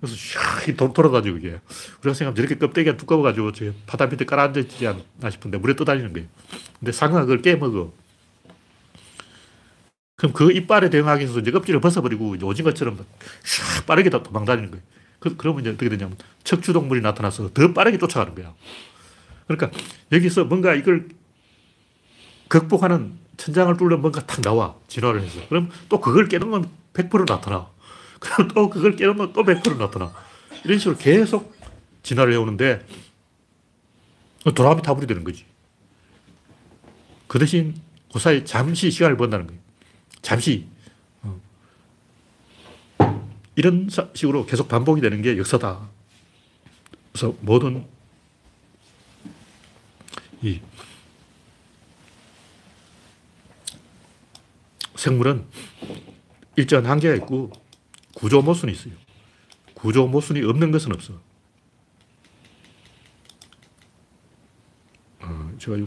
[0.00, 1.60] 그래서 샥 도- 돌아다니고 이게.
[2.00, 6.26] 우리가 생각하면 저렇게 껍데기가 두꺼워가지고 저 바다 밑에 깔아앉지 않나 싶은데 물에 떠다니는 거예요.
[6.80, 7.92] 근데 상어가 그걸 깨먹어.
[10.16, 12.98] 그럼 그 이빨에 대응하기 위해서 이제 껍질을 벗어버리고 이제 오징어처럼
[13.44, 14.84] 샥 빠르게 다 도망다니는 거예요.
[15.22, 18.52] 그, 그러면 이제 어떻게 되냐면 척추동물이 나타나서 더 빠르게 쫓아가는 거야.
[19.46, 19.70] 그러니까
[20.10, 21.08] 여기서 뭔가 이걸
[22.48, 24.74] 극복하는 천장을 뚫는 뭔가 탁 나와.
[24.88, 25.40] 진화를 해서.
[25.48, 27.68] 그럼 또 그걸 깨는 100% 나타나.
[28.18, 30.12] 그럼 또 그걸 깨는 또100% 나타나.
[30.64, 31.56] 이런 식으로 계속
[32.02, 32.84] 진화를 해오는데
[34.56, 35.44] 돌아가면 타불이 되는 거지.
[37.28, 37.76] 그 대신
[38.12, 39.60] 그 사이 잠시 시간을 번다는 거예요.
[40.20, 40.66] 잠시.
[43.62, 43.68] 어.
[43.68, 45.88] 이런 사- 식으로 계속 반복이 되는 게 역사다.
[47.12, 47.86] 그래서 모든
[50.42, 50.60] 이
[54.96, 55.46] 생물은
[56.56, 57.52] 일정한 한계가 있고
[58.14, 58.94] 구조 모순이 있어요.
[59.74, 61.20] 구조 모순이 없는 것은 없어.
[65.20, 65.86] 어, 제가 이거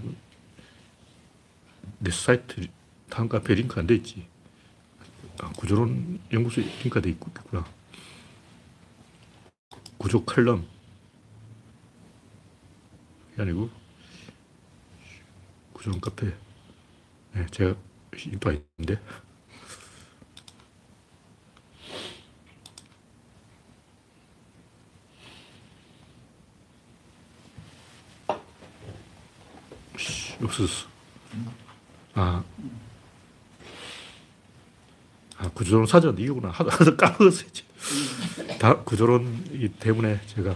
[2.00, 2.68] 내 사이트
[3.10, 4.26] 다음 카페 링크 안 돼 있지.
[5.42, 7.66] 아, 구조론 연구소에 링크가 돼 있구나.
[9.98, 10.66] 구조 칼럼.
[13.38, 13.70] 아니고
[15.74, 16.34] 구조론 카페.
[17.34, 17.76] 네, 제가
[18.12, 19.02] 링크가 있는데.
[29.98, 30.88] 씨, 없어졌어.
[32.14, 32.44] 아.
[35.38, 36.50] 아, 구조론 사전 이거구나.
[36.50, 37.48] 하도, 하도 까먹었어요.
[37.50, 37.64] 이제.
[38.58, 40.56] 다 구조론 이 때문에 제가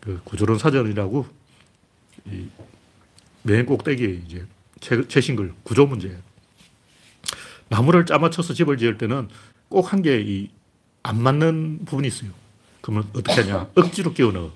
[0.00, 1.26] 그 구조론 사전이라고
[2.26, 2.48] 이
[3.42, 4.46] 맨 꼭대기에 이제
[4.80, 6.16] 최, 최신 글 구조 문제.
[7.68, 9.28] 나무를 짜맞춰서 집을 지을 때는
[9.68, 10.50] 꼭한개이안
[11.22, 12.30] 맞는 부분이 있어요.
[12.80, 13.70] 그러면 어떻게 하냐.
[13.76, 14.52] 억지로 끼워 넣어.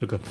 [0.00, 0.28] 그러니까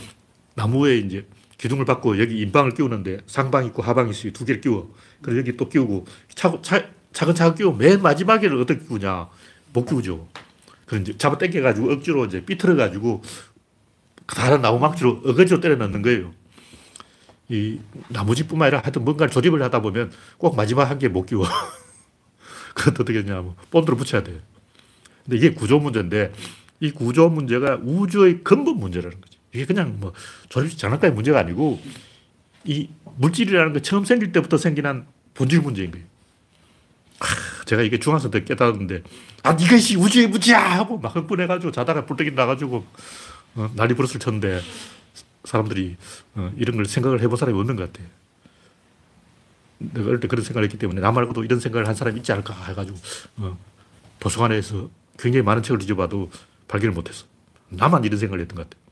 [0.56, 1.26] 나무에 이제
[1.58, 4.34] 기둥을 받고 여기 인방을 끼우는데 상방 있고 하방 있어요.
[4.34, 4.94] 두 개를 끼워.
[5.22, 9.30] 그리고 여기 또 끼우고 차고, 차, 차근차근 끼우고 맨 마지막에를 어떻게 끼우냐.
[9.74, 10.28] 못 끼우죠.
[10.86, 13.22] 그럼 이제 잡아 당겨가지고 억지로 이제 삐뚤어가지고
[14.28, 16.34] 다른 나무막지로 어거지로 때려 넣는 거예요.
[17.50, 17.80] 이
[18.10, 21.46] 나무집뿐만 아니라 하여튼 뭔가를 조립을 하다 보면 꼭 마지막 한 개 못 끼워.
[22.76, 24.38] 그것도 어떻게 하냐면 본드로 붙여야 돼요.
[25.26, 26.32] 근데 이게 구조 문제인데
[26.80, 29.40] 이 구조 문제가 우주의 근본 문제라는 거죠.
[29.54, 30.14] 이게 그냥 뭐
[30.50, 31.80] 조립 장난감의 문제가 아니고
[32.66, 34.86] 이 물질이라는 게 처음 생길 때부터 생긴
[35.34, 36.06] 본질 문제인 거예요.
[37.20, 39.04] 하, 제가 이게 중학생 때 깨달았는데
[39.44, 42.86] 아 이것이 우주의 문제야 하고 막 흥분해가지고 자다가 불떡이 나가지고
[43.56, 44.62] 어, 난리 부르스를 쳤는데
[45.44, 45.98] 사람들이
[46.36, 48.10] 어, 이런 걸 생각을 해본 사람이 없는 것 같아요.
[49.80, 52.54] 내가 어릴 때 그런 생각을 했기 때문에 나 말고도 이런 생각을 한 사람이 있지 않을까
[52.66, 52.98] 해가지고
[53.38, 53.58] 어,
[54.20, 56.30] 도서관에서 굉장히 많은 책을 뒤져봐도
[56.68, 57.26] 발견을 못했어.
[57.70, 58.84] 나만 이런 생각을 했던 것 같아요.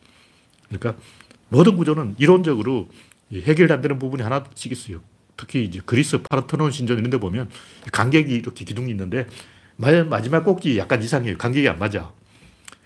[0.70, 1.04] 그러니까
[1.50, 2.90] 모든 구조는 이론적으로
[3.34, 5.02] 해결 안 되는 부분이 하나씩 있어요.
[5.38, 7.50] 특히 이제 그리스 파르테논 신전 이런 데 보면
[7.92, 9.28] 간격이 이렇게 기둥이 있는데
[9.78, 11.38] 마지막 꼭지 약간 이상해요.
[11.38, 12.12] 간격이 안 맞아.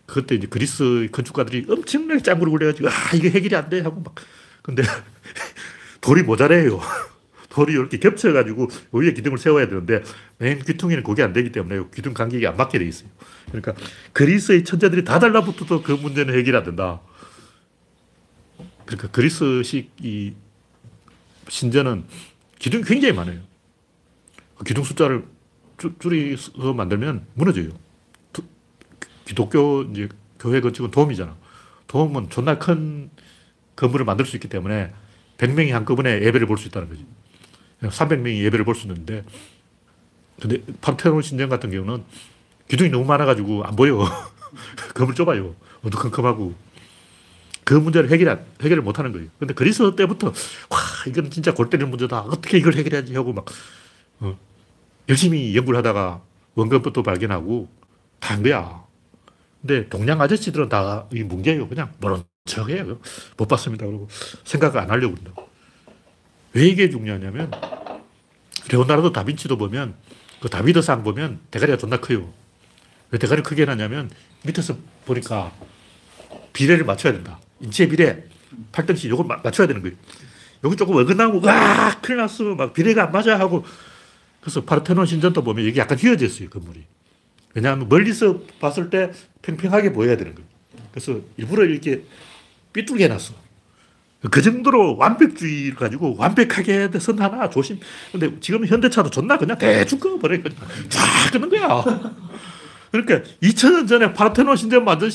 [0.05, 4.13] 그때 이제 그리스 건축가들이 엄청나게 짱구를 굴려가지고 아 이게 해결이 안 돼 하고 막
[4.61, 4.83] 근데
[6.01, 6.79] 돌이 모자래요.
[7.49, 10.03] 돌이 이렇게 겹쳐가지고 위에 기둥을 세워야 되는데
[10.37, 13.09] 맨 귀퉁이는 그게 안 되기 때문에 기둥 간격이 안 맞게 돼 있어요.
[13.47, 13.73] 그러니까
[14.13, 17.01] 그리스의 천재들이 다 달라붙어도 그 문제는 해결이 안 된다.
[18.85, 20.33] 그러니까 그리스식 이
[21.49, 22.05] 신전은
[22.61, 23.39] 기둥이 굉장히 많아요.
[24.55, 25.25] 그 기둥 숫자를
[25.79, 27.69] 줄- 줄여서 만들면 무너져요.
[28.31, 28.43] 도-
[29.25, 30.07] 기독교 이제
[30.39, 31.35] 교회 건축은 돔이잖아.
[31.87, 33.09] 돔은 존나 큰
[33.75, 34.93] 건물을 만들 수 있기 때문에
[35.39, 37.03] 100명이 한꺼번에 예배를 볼 수 있다는 거지.
[37.81, 39.23] 300명이 예배를 볼 수 있는데
[40.39, 42.03] 근데 파르테논 신전 같은 경우는
[42.67, 44.05] 기둥이 너무 많아가지고 안 보여.
[44.93, 45.55] 건물 좁아요.
[45.83, 46.53] 어두컴컴하고.
[47.71, 49.29] 그 문제를 해결, 안- 해결을 못 하는 거예요.
[49.39, 52.19] 근데 그리스 때부터, 와, 이건 진짜 골 때리는 문제다.
[52.23, 53.45] 어떻게 이걸 해결해야지 하고 막,
[54.19, 54.37] 어,
[55.07, 56.21] 열심히 연구를 하다가
[56.55, 57.69] 원근법도 발견하고
[58.19, 58.83] 다 한 거야.
[59.61, 61.69] 근데 동양 아저씨들은 다이 뭉개요.
[61.69, 62.99] 그냥 모른 척 해요.
[63.37, 63.85] 못 봤습니다.
[63.85, 64.09] 그러고
[64.43, 65.47] 생각 안 하려고 그런다고.
[66.53, 67.51] 왜 이게 중요하냐면,
[68.69, 69.95] 레오나르도 다빈치도 보면,
[70.41, 72.33] 그 다비드상 보면 대가리가 존나 커요.
[73.11, 74.09] 왜 대가리 크게 해놨냐면,
[74.43, 75.53] 밑에서 보니까
[76.51, 77.39] 비례를 맞춰야 된다.
[77.61, 78.23] 인체 비례.
[78.71, 79.95] 팔등씩 요걸 마- 맞춰야 되는 거예요.
[80.63, 82.43] 여기 조금 어긋나고, 와, 큰일 났어.
[82.55, 83.63] 막 비례가 안 맞아 하고.
[84.41, 86.83] 그래서 파르테논 신전도 보면 여기 약간 휘어져 있어요, 건물이.
[87.53, 90.47] 왜냐하면 멀리서 봤을 때 팽팽하게 보여야 되는 거예요.
[90.91, 92.03] 그래서 일부러 이렇게
[92.73, 93.33] 삐뚤게 해놨어.
[94.29, 97.79] 그 정도로 완벽주의를 가지고 완벽하게 선 하나 조심.
[98.11, 100.37] 근데 지금 현대차도 존나 그냥 대충 끊어버려.
[100.89, 101.83] 쫙 끊는 거야.
[102.91, 105.09] 그러니까 2000년 전에 파르테논 신전 만든,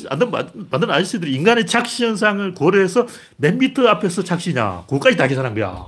[0.71, 3.07] 만든, 아저씨들이 인간의 착시 현상을 고려해서
[3.37, 4.85] 몇 미터 앞에서 착시냐.
[4.89, 5.87] 그거까지 다 계산한 거야.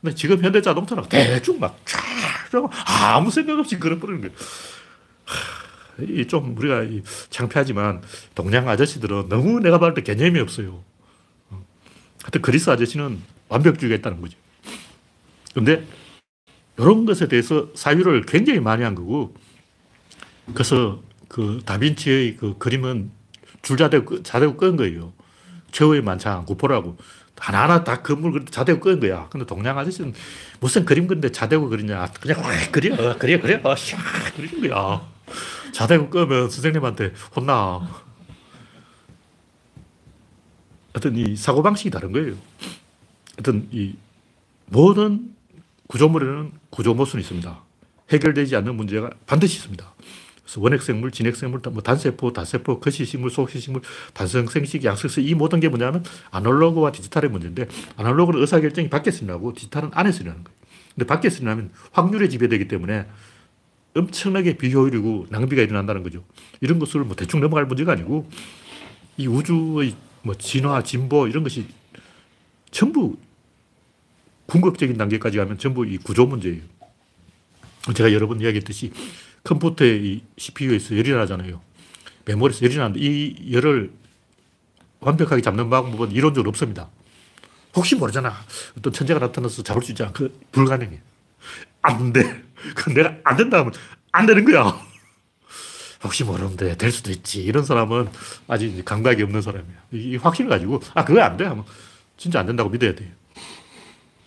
[0.00, 2.00] 근데 지금 현대 자동차는 대충 막 쫙,
[2.86, 4.30] 아무 생각 없이 걸어버리는 거야.
[6.08, 8.02] 이좀 우리가 이 창피하지만
[8.34, 10.82] 동양 아저씨들은 너무 내가 봤을 때 개념이 없어요.
[11.50, 11.62] 어.
[12.22, 14.38] 하여튼 그리스 아저씨는 완벽주의가 있다는 거죠.
[15.52, 15.84] 근데
[16.78, 19.34] 이런 것에 대해서 사유를 굉장히 많이 한 거고
[20.54, 23.10] 그래서 그 다빈치의 그 그림은
[23.62, 25.12] 줄자대고 자대고 끈 거예요.
[25.72, 26.96] 최후의 만찬, 구포라고.
[27.38, 29.28] 하나하나 다 건물 자대고 끈 거야.
[29.30, 30.12] 근데 동양 아저씨는
[30.60, 32.06] 무슨 그림 그는데 자대고 그리냐.
[32.20, 33.60] 그냥 확 그려, 그려, 그려.
[33.62, 33.96] 샥
[34.36, 35.08] 그리는 거야.
[35.72, 37.88] 자대고 끄면 선생님한테 혼나.
[40.92, 42.34] 하여튼 이 사고방식이 다른 거예요.
[43.36, 43.94] 하여튼 이
[44.66, 45.34] 모든
[45.86, 47.62] 구조물에는 구조 모순이 있습니다.
[48.10, 49.89] 해결되지 않는 문제가 반드시 있습니다.
[50.58, 53.82] 원핵생물, 진핵생물, 뭐 단세포, 다세포, 거시식물, 속시식물,
[54.14, 60.22] 단성생식, 양성식 이 모든 게 뭐냐면 아날로그와 디지털의 문제인데 아날로그는 의사결정이 밖에서 일어나고 디지털은 안에서
[60.22, 60.58] 일어나는 거예요.
[60.94, 63.06] 근데 밖에서 일어나면 확률에 지배되기 때문에
[63.94, 66.24] 엄청나게 비효율이고 낭비가 일어난다는 거죠.
[66.60, 68.28] 이런 것을 뭐 대충 넘어갈 문제가 아니고
[69.16, 71.66] 이 우주의 뭐 진화, 진보 이런 것이
[72.70, 73.16] 전부
[74.46, 76.60] 궁극적인 단계까지 가면 전부 이 구조 문제예요.
[77.94, 78.92] 제가 여러 번 이야기했듯이
[79.44, 81.60] 컴퓨터의 이 CPU에서 열이 나잖아요.
[82.24, 83.92] 메모리에서 열이 나는데 이 열을
[85.00, 86.88] 완벽하게 잡는 방법은 이론적으로 없습니다.
[87.74, 88.34] 혹시 모르잖아.
[88.76, 90.12] 어떤 천재가 나타나서 잡을 수 있지 않아.
[90.12, 91.00] 그 불가능해.
[91.82, 92.42] 안 돼.
[92.74, 93.72] 그 내가 안 된다 하면
[94.12, 94.78] 안 되는 거야.
[96.02, 97.42] 혹시 모르는데 될 수도 있지.
[97.42, 98.08] 이런 사람은
[98.48, 99.74] 아직 감각이 없는 사람이야.
[99.92, 101.44] 이 확신을 가지고 아 그거 안 돼.
[101.44, 101.64] 하면
[102.16, 103.08] 진짜 안 된다고 믿어야 돼요.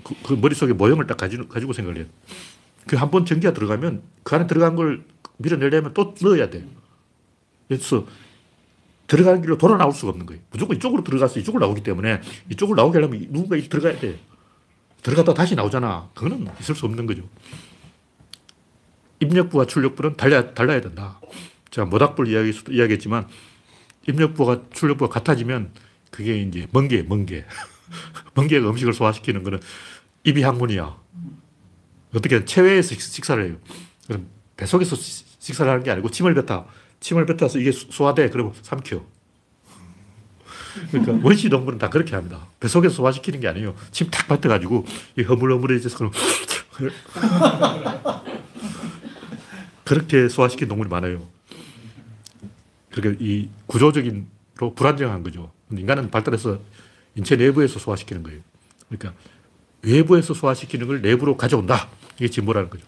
[0.04, 2.06] 그, 그 머릿속에 모형을 딱 가지고, 생각을 해요.
[2.88, 5.04] 그 한 번 전기가 들어가면 그 안에 들어간 걸
[5.38, 6.66] 밀어내려면 또 넣어야 돼요.
[7.68, 8.06] 그래서
[9.08, 10.42] 들어가는 길로 돌아 나올 수가 없는 거예요.
[10.52, 12.22] 무조건 이쪽으로 들어가서 이쪽으로 나오기 때문에
[12.52, 14.20] 이쪽으로 나오게 하려면 누군가 들어가야 돼.
[15.02, 16.10] 들어갔다 다시 나오잖아.
[16.14, 17.24] 그거는 있을 수 없는 거죠.
[19.20, 21.20] 입력부와 출력부는 달라야, 달라야 된다.
[21.72, 23.28] 제가 모닥불 이야기, 이야기했지만
[24.08, 25.72] 입력부와 출력부가 같아지면
[26.12, 27.46] 그게 이제 멍게, 멍게.
[28.36, 29.60] 멍게가 음식을 소화시키는 거는
[30.24, 30.98] 입이 학문이야.
[32.16, 33.56] 어떻게 체외에서 식사를 해요.
[34.08, 36.68] 그럼 뱃속에서 식사를 하는 게 아니고 침을 뱉어.
[37.00, 38.30] 침을 뱉어서 이게 소화돼.
[38.30, 39.04] 그러면 삼켜.
[40.92, 42.48] 그러니까 원시 동물은 다 그렇게 합니다.
[42.60, 43.76] 뱃속에서 소화시키는 게 아니에요.
[43.92, 44.86] 침 탁 뱉어가지고
[45.18, 46.12] 이 허물허물해져서 그럼
[49.84, 51.28] 그렇게 소화시킨 동물이 많아요.
[52.92, 55.52] 그러니까 이 구조적인로 불안정한 거죠.
[55.72, 56.60] 인간은 발달해서
[57.16, 58.40] 인체 내부에서 소화시키는 거예요.
[58.90, 59.14] 그러니까
[59.82, 61.90] 외부에서 소화시키는 걸 내부로 가져온다.
[62.18, 62.86] 이게 진보라는 거죠.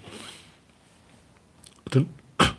[1.87, 2.07] 어떤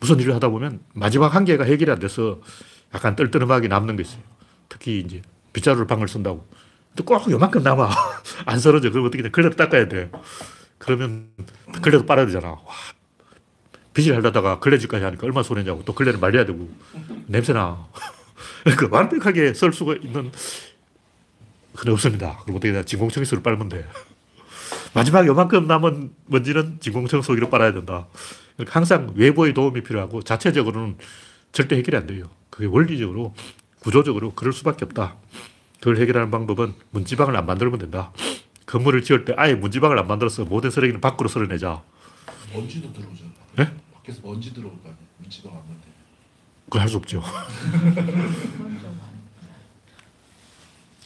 [0.00, 2.40] 무슨 일을 하다 보면 마지막 한계가 해결이 안 돼서
[2.94, 4.22] 약간 떨떠름하게 남는 게 있어요.
[4.68, 5.22] 특히 이제
[5.52, 6.46] 빗자루를 방을 쓴다고.
[7.04, 7.90] 꼭 요만큼 남아.
[8.46, 8.90] 안 썰어져.
[8.90, 9.30] 그럼 어떻게 돼?
[9.30, 10.10] 걸레로 닦아야 돼.
[10.78, 11.30] 그러면
[11.82, 12.48] 걸레도 빨아야 되잖아.
[12.50, 12.74] 와,
[13.92, 15.82] 빗을 하려다가 걸레질까지 하니까 얼마나 손해냐고.
[15.84, 16.70] 또 걸레를 말려야 되고.
[17.26, 17.86] 냄새나.
[18.64, 20.30] 그러니까 완벽하게 썰 수가 있는
[21.74, 22.38] 그건 없습니다.
[22.42, 22.84] 그럼 어떻게 돼?
[22.84, 23.86] 진공 청소기로 빨면 돼.
[24.96, 28.06] 마지막 요만큼 남은 먼지는 진공청소기로 빨아야 된다.
[28.56, 30.96] 그러니까 항상 외부의 도움이 필요하고 자체적으로는
[31.52, 32.30] 절대 해결이 안 돼요.
[32.48, 33.34] 그게 원리적으로,
[33.80, 35.16] 구조적으로 그럴 수밖에 없다.
[35.80, 38.10] 그걸 해결하는 방법은 문지방을 안 만들면 된다.
[38.64, 41.82] 건물을 지을 때 아예 문지방을 안 만들어서 모든 쓰레기는 밖으로 쓸어내자.
[42.54, 43.30] 먼지도 들어오잖아.
[43.56, 43.70] 네?
[43.92, 44.96] 밖에서 먼지 들어올 거 아니야.
[45.22, 45.82] 위치가 왔는데.
[46.64, 47.22] 그걸 할 수 없죠.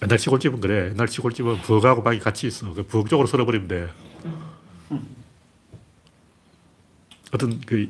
[0.03, 0.91] 옛날 시골집은 그래.
[0.91, 2.73] 옛날 시골집은 부엌하고 방이 같이 있어.
[2.73, 3.89] 그 부엌 쪽으로 쓸어버리면 돼.
[7.33, 7.89] 어떤 그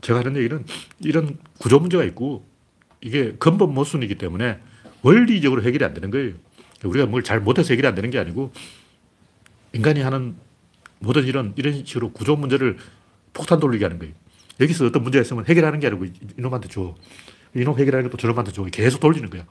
[0.00, 0.64] 제가 하는 얘기는
[1.00, 2.46] 이런 구조 문제가 있고
[3.00, 4.60] 이게 근본 모순이기 때문에
[5.02, 6.34] 원리적으로 해결이 안 되는 거예요.
[6.84, 8.52] 우리가 뭘 잘 못해서 해결이 안 되는 게 아니고
[9.72, 10.36] 인간이 하는
[11.00, 12.78] 모든 일은 이런 식으로 구조 문제를
[13.32, 14.14] 폭탄 돌리게 하는 거예요.
[14.60, 16.06] 여기서 어떤 문제가 있으면 해결하는 게 아니고
[16.38, 16.94] 이놈한테 줘.
[17.54, 18.64] 이놈 해결하는 것도 저놈한테 줘.
[18.64, 19.44] 계속 돌리는 거야.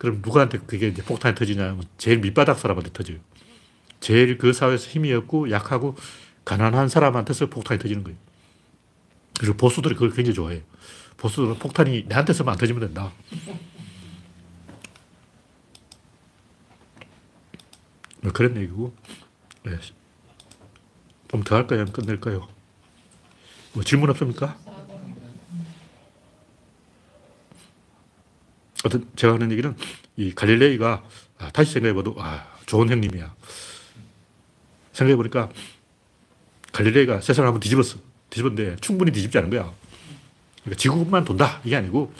[0.00, 3.18] 그럼 누구한테 그게 이제 폭탄이 터지냐면 제일 밑바닥 사람한테 터져요.
[4.00, 5.94] 제일 그 사회에서 힘이 없고 약하고
[6.46, 8.16] 가난한 사람한테서 폭탄이 터지는 거예요.
[9.38, 10.62] 그리고 보수들이 그걸 굉장히 좋아해요.
[11.18, 13.12] 보수들은 폭탄이 내한테서만 안 터지면 된다.
[18.22, 18.94] 뭐 그런 얘기고.
[19.64, 19.78] 네.
[21.28, 21.84] 좀더 할까요?
[21.84, 22.48] 끝낼까요?
[23.74, 24.56] 뭐 질문 없습니까?
[28.84, 29.74] 어떤 제가 하는 얘기는
[30.16, 31.02] 이 갈릴레이가
[31.38, 33.34] 아, 다시 생각해봐도 아, 좋은 형님이야.
[34.92, 35.50] 생각해보니까
[36.72, 37.98] 갈릴레이가 세상을 한번 뒤집었어.
[38.30, 39.72] 뒤집었는데 충분히 뒤집지 않은 거야.
[40.62, 41.60] 그러니까 지구만 돈다.
[41.64, 42.12] 이게 아니고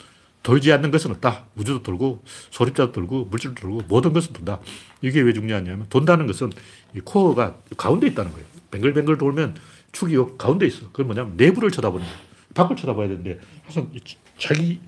[0.42, 1.46] 돌지 않는 것은 없다.
[1.56, 4.60] 우주도 돌고 소립자도 돌고 물질도 돌고 모든 것은 돈다.
[5.02, 6.50] 이게 왜 중요하냐면 돈다는 것은
[6.94, 8.46] 이 코어가 가운데 있다는 거예요.
[8.70, 9.56] 뱅글뱅글 돌면
[9.92, 10.86] 축이 요 가운데 있어.
[10.88, 12.20] 그건 뭐냐면 내부를 쳐다보는 거예요.
[12.54, 14.00] 밖을 쳐다봐야 되는데 항상 이
[14.38, 14.78] 자기를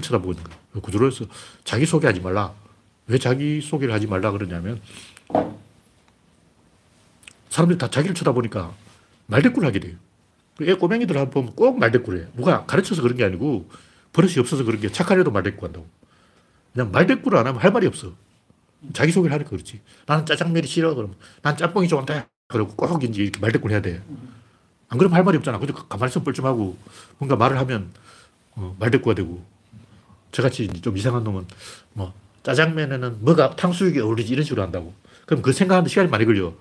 [0.00, 0.58] 쳐다보고 있는 거예요.
[0.78, 1.24] 그 구조로 해서
[1.64, 2.52] 자기 소개하지 말라.
[3.06, 4.80] 왜 자기 소개를 하지 말라 그러냐면
[7.48, 8.74] 사람들이 다 자기를 쳐다보니까
[9.26, 9.96] 말대꾸를 하게 돼요.
[10.62, 12.26] 애 꼬맹이들 한번 보면 꼭 말대꾸를 해.
[12.34, 13.68] 누가 가르쳐서 그런 게 아니고
[14.12, 15.86] 버릇이 없어서 그런 게 착한 애도 말대꾸 한다고.
[16.72, 18.12] 그냥 말대꾸를 안 하면 할 말이 없어.
[18.92, 19.80] 자기소개를 하니까 그렇지.
[20.06, 20.94] 나는 짜장면이 싫어.
[20.94, 22.26] 그러면 난 짬뽕이 좋은데.
[22.48, 24.02] 그러고 꼭 이제 이렇게 말대꾸를 해야 돼.
[24.88, 25.58] 안 그러면 할 말이 없잖아.
[25.58, 26.76] 근데 가만히 있으면 뻘쭘하고
[27.18, 27.90] 뭔가 말을 하면
[28.52, 29.44] 어, 말대꾸가 되고
[30.32, 31.46] 저같이 좀 이상한 놈은
[31.92, 32.12] 뭐
[32.42, 34.94] 짜장면에는 뭐가 탕수육이 어울리지 이런 식으로 한다고.
[35.26, 36.54] 그럼 그 생각하는데 시간이 많이 걸려.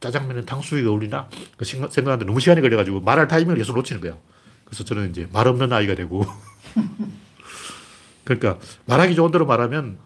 [0.00, 1.28] 짜장면은 탕수육이 어울리나?
[1.56, 4.16] 그 생각- 생각하는데 너무 시간이 걸려가지고 말할 타이밍을 계속 놓치는 거야.
[4.64, 6.24] 그래서 저는 이제 말 없는 아이가 되고.
[8.24, 9.98] 그러니까 말하기 좋은 대로 말하면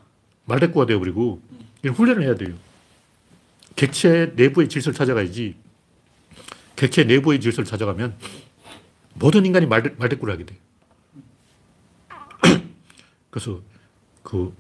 [0.47, 1.41] 말대꾸가 되어버리고
[1.83, 2.55] 이런 훈련을 해야 돼요.
[3.75, 5.57] 객체 내부의 질서를 찾아가야지.
[6.77, 8.15] 객체 내부의 질서를 찾아가면
[9.15, 10.59] 모든 인간이 말, 말대꾸를 하게 돼요.
[13.37, 13.61] 그래서
[14.23, 14.55] 그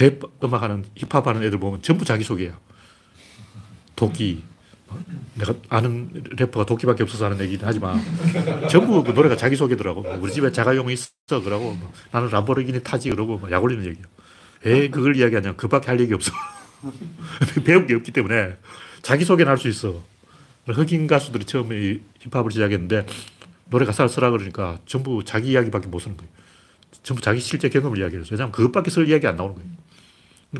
[0.00, 2.58] 랩 음악하는 힙합 하는 애들 보면 전부 자기소개야.
[3.94, 4.42] 도끼.
[5.34, 8.00] 내가 아는 래퍼가 도끼밖에 없어서 하는 얘기는 하지만
[8.68, 10.02] 전부 그 노래가 자기소개더라고.
[10.02, 11.10] 뭐 우리 집에 자가용이 있어.
[11.28, 13.10] 그러고 뭐 나는 람보르기니 타지.
[13.10, 14.04] 그러고 뭐약 올리는 얘기야.
[14.64, 15.54] 왜 그걸 이야기하냐.
[15.54, 16.32] 그 밖에 할 얘기 없어.
[17.64, 18.56] 배운 게 없기 때문에
[19.02, 20.02] 자기소개는 할 수 있어.
[20.66, 23.06] 흑인 가수들이 처음에 이 힙합을 시작했는데
[23.70, 26.32] 노래 가사를 쓰라 그러니까 전부 자기 이야기밖에 못 쓰는 거예요.
[27.02, 28.28] 전부 자기 실제 경험을 이야기해서.
[28.32, 29.68] 왜냐하면 그것밖에 쓸 이야기 안 나오는 거예요.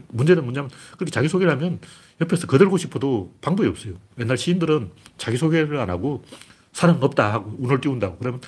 [0.09, 1.78] 문제는 뭐냐면 그렇게 자기소개를 하면
[2.20, 3.95] 옆에서 거들고 싶어도 방법이 없어요.
[4.18, 6.24] 옛날 시인들은 자기소개를 안 하고
[6.72, 8.41] 산은 없다 하고 운을 띄운다고 그러면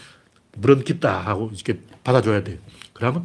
[0.57, 2.59] 물은 깊다 하고 이렇게 받아줘야 돼요.
[2.93, 3.25] 그러면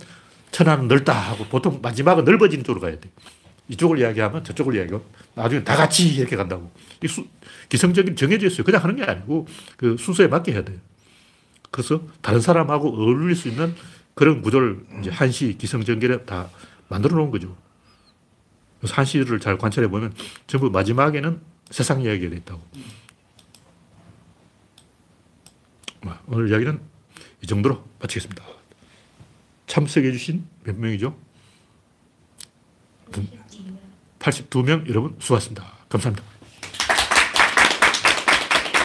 [0.51, 3.09] 천하는 넓다 하고 보통 마지막은 넓어지는 쪽으로 가야 돼.
[3.69, 6.71] 이쪽을 이야기하면 저쪽을 이야기하고 나중에 다 같이 이렇게 간다고.
[7.03, 7.25] 이 수,
[7.69, 8.63] 기성적인 정해져 있어요.
[8.63, 9.47] 그냥 하는 게 아니고
[9.77, 10.77] 그 순서에 맞게 해야 돼요.
[11.71, 13.73] 그래서 다른 사람하고 어울릴 수 있는
[14.13, 16.49] 그런 구조를 이제 한시, 기성전결에 다
[16.89, 17.55] 만들어 놓은 거죠.
[18.79, 20.13] 그래서 한시를 잘 관찰해 보면
[20.47, 22.61] 전부 마지막에는 세상 이야기가 돼 있다고.
[26.01, 26.81] 뭐, 오늘 이야기는
[27.43, 28.43] 이 정도로 마치겠습니다.
[29.67, 31.15] 참석해 주신 몇 명이죠?
[34.19, 35.63] 82명 여러분 수고하셨습니다.
[35.89, 36.30] 감사합니다.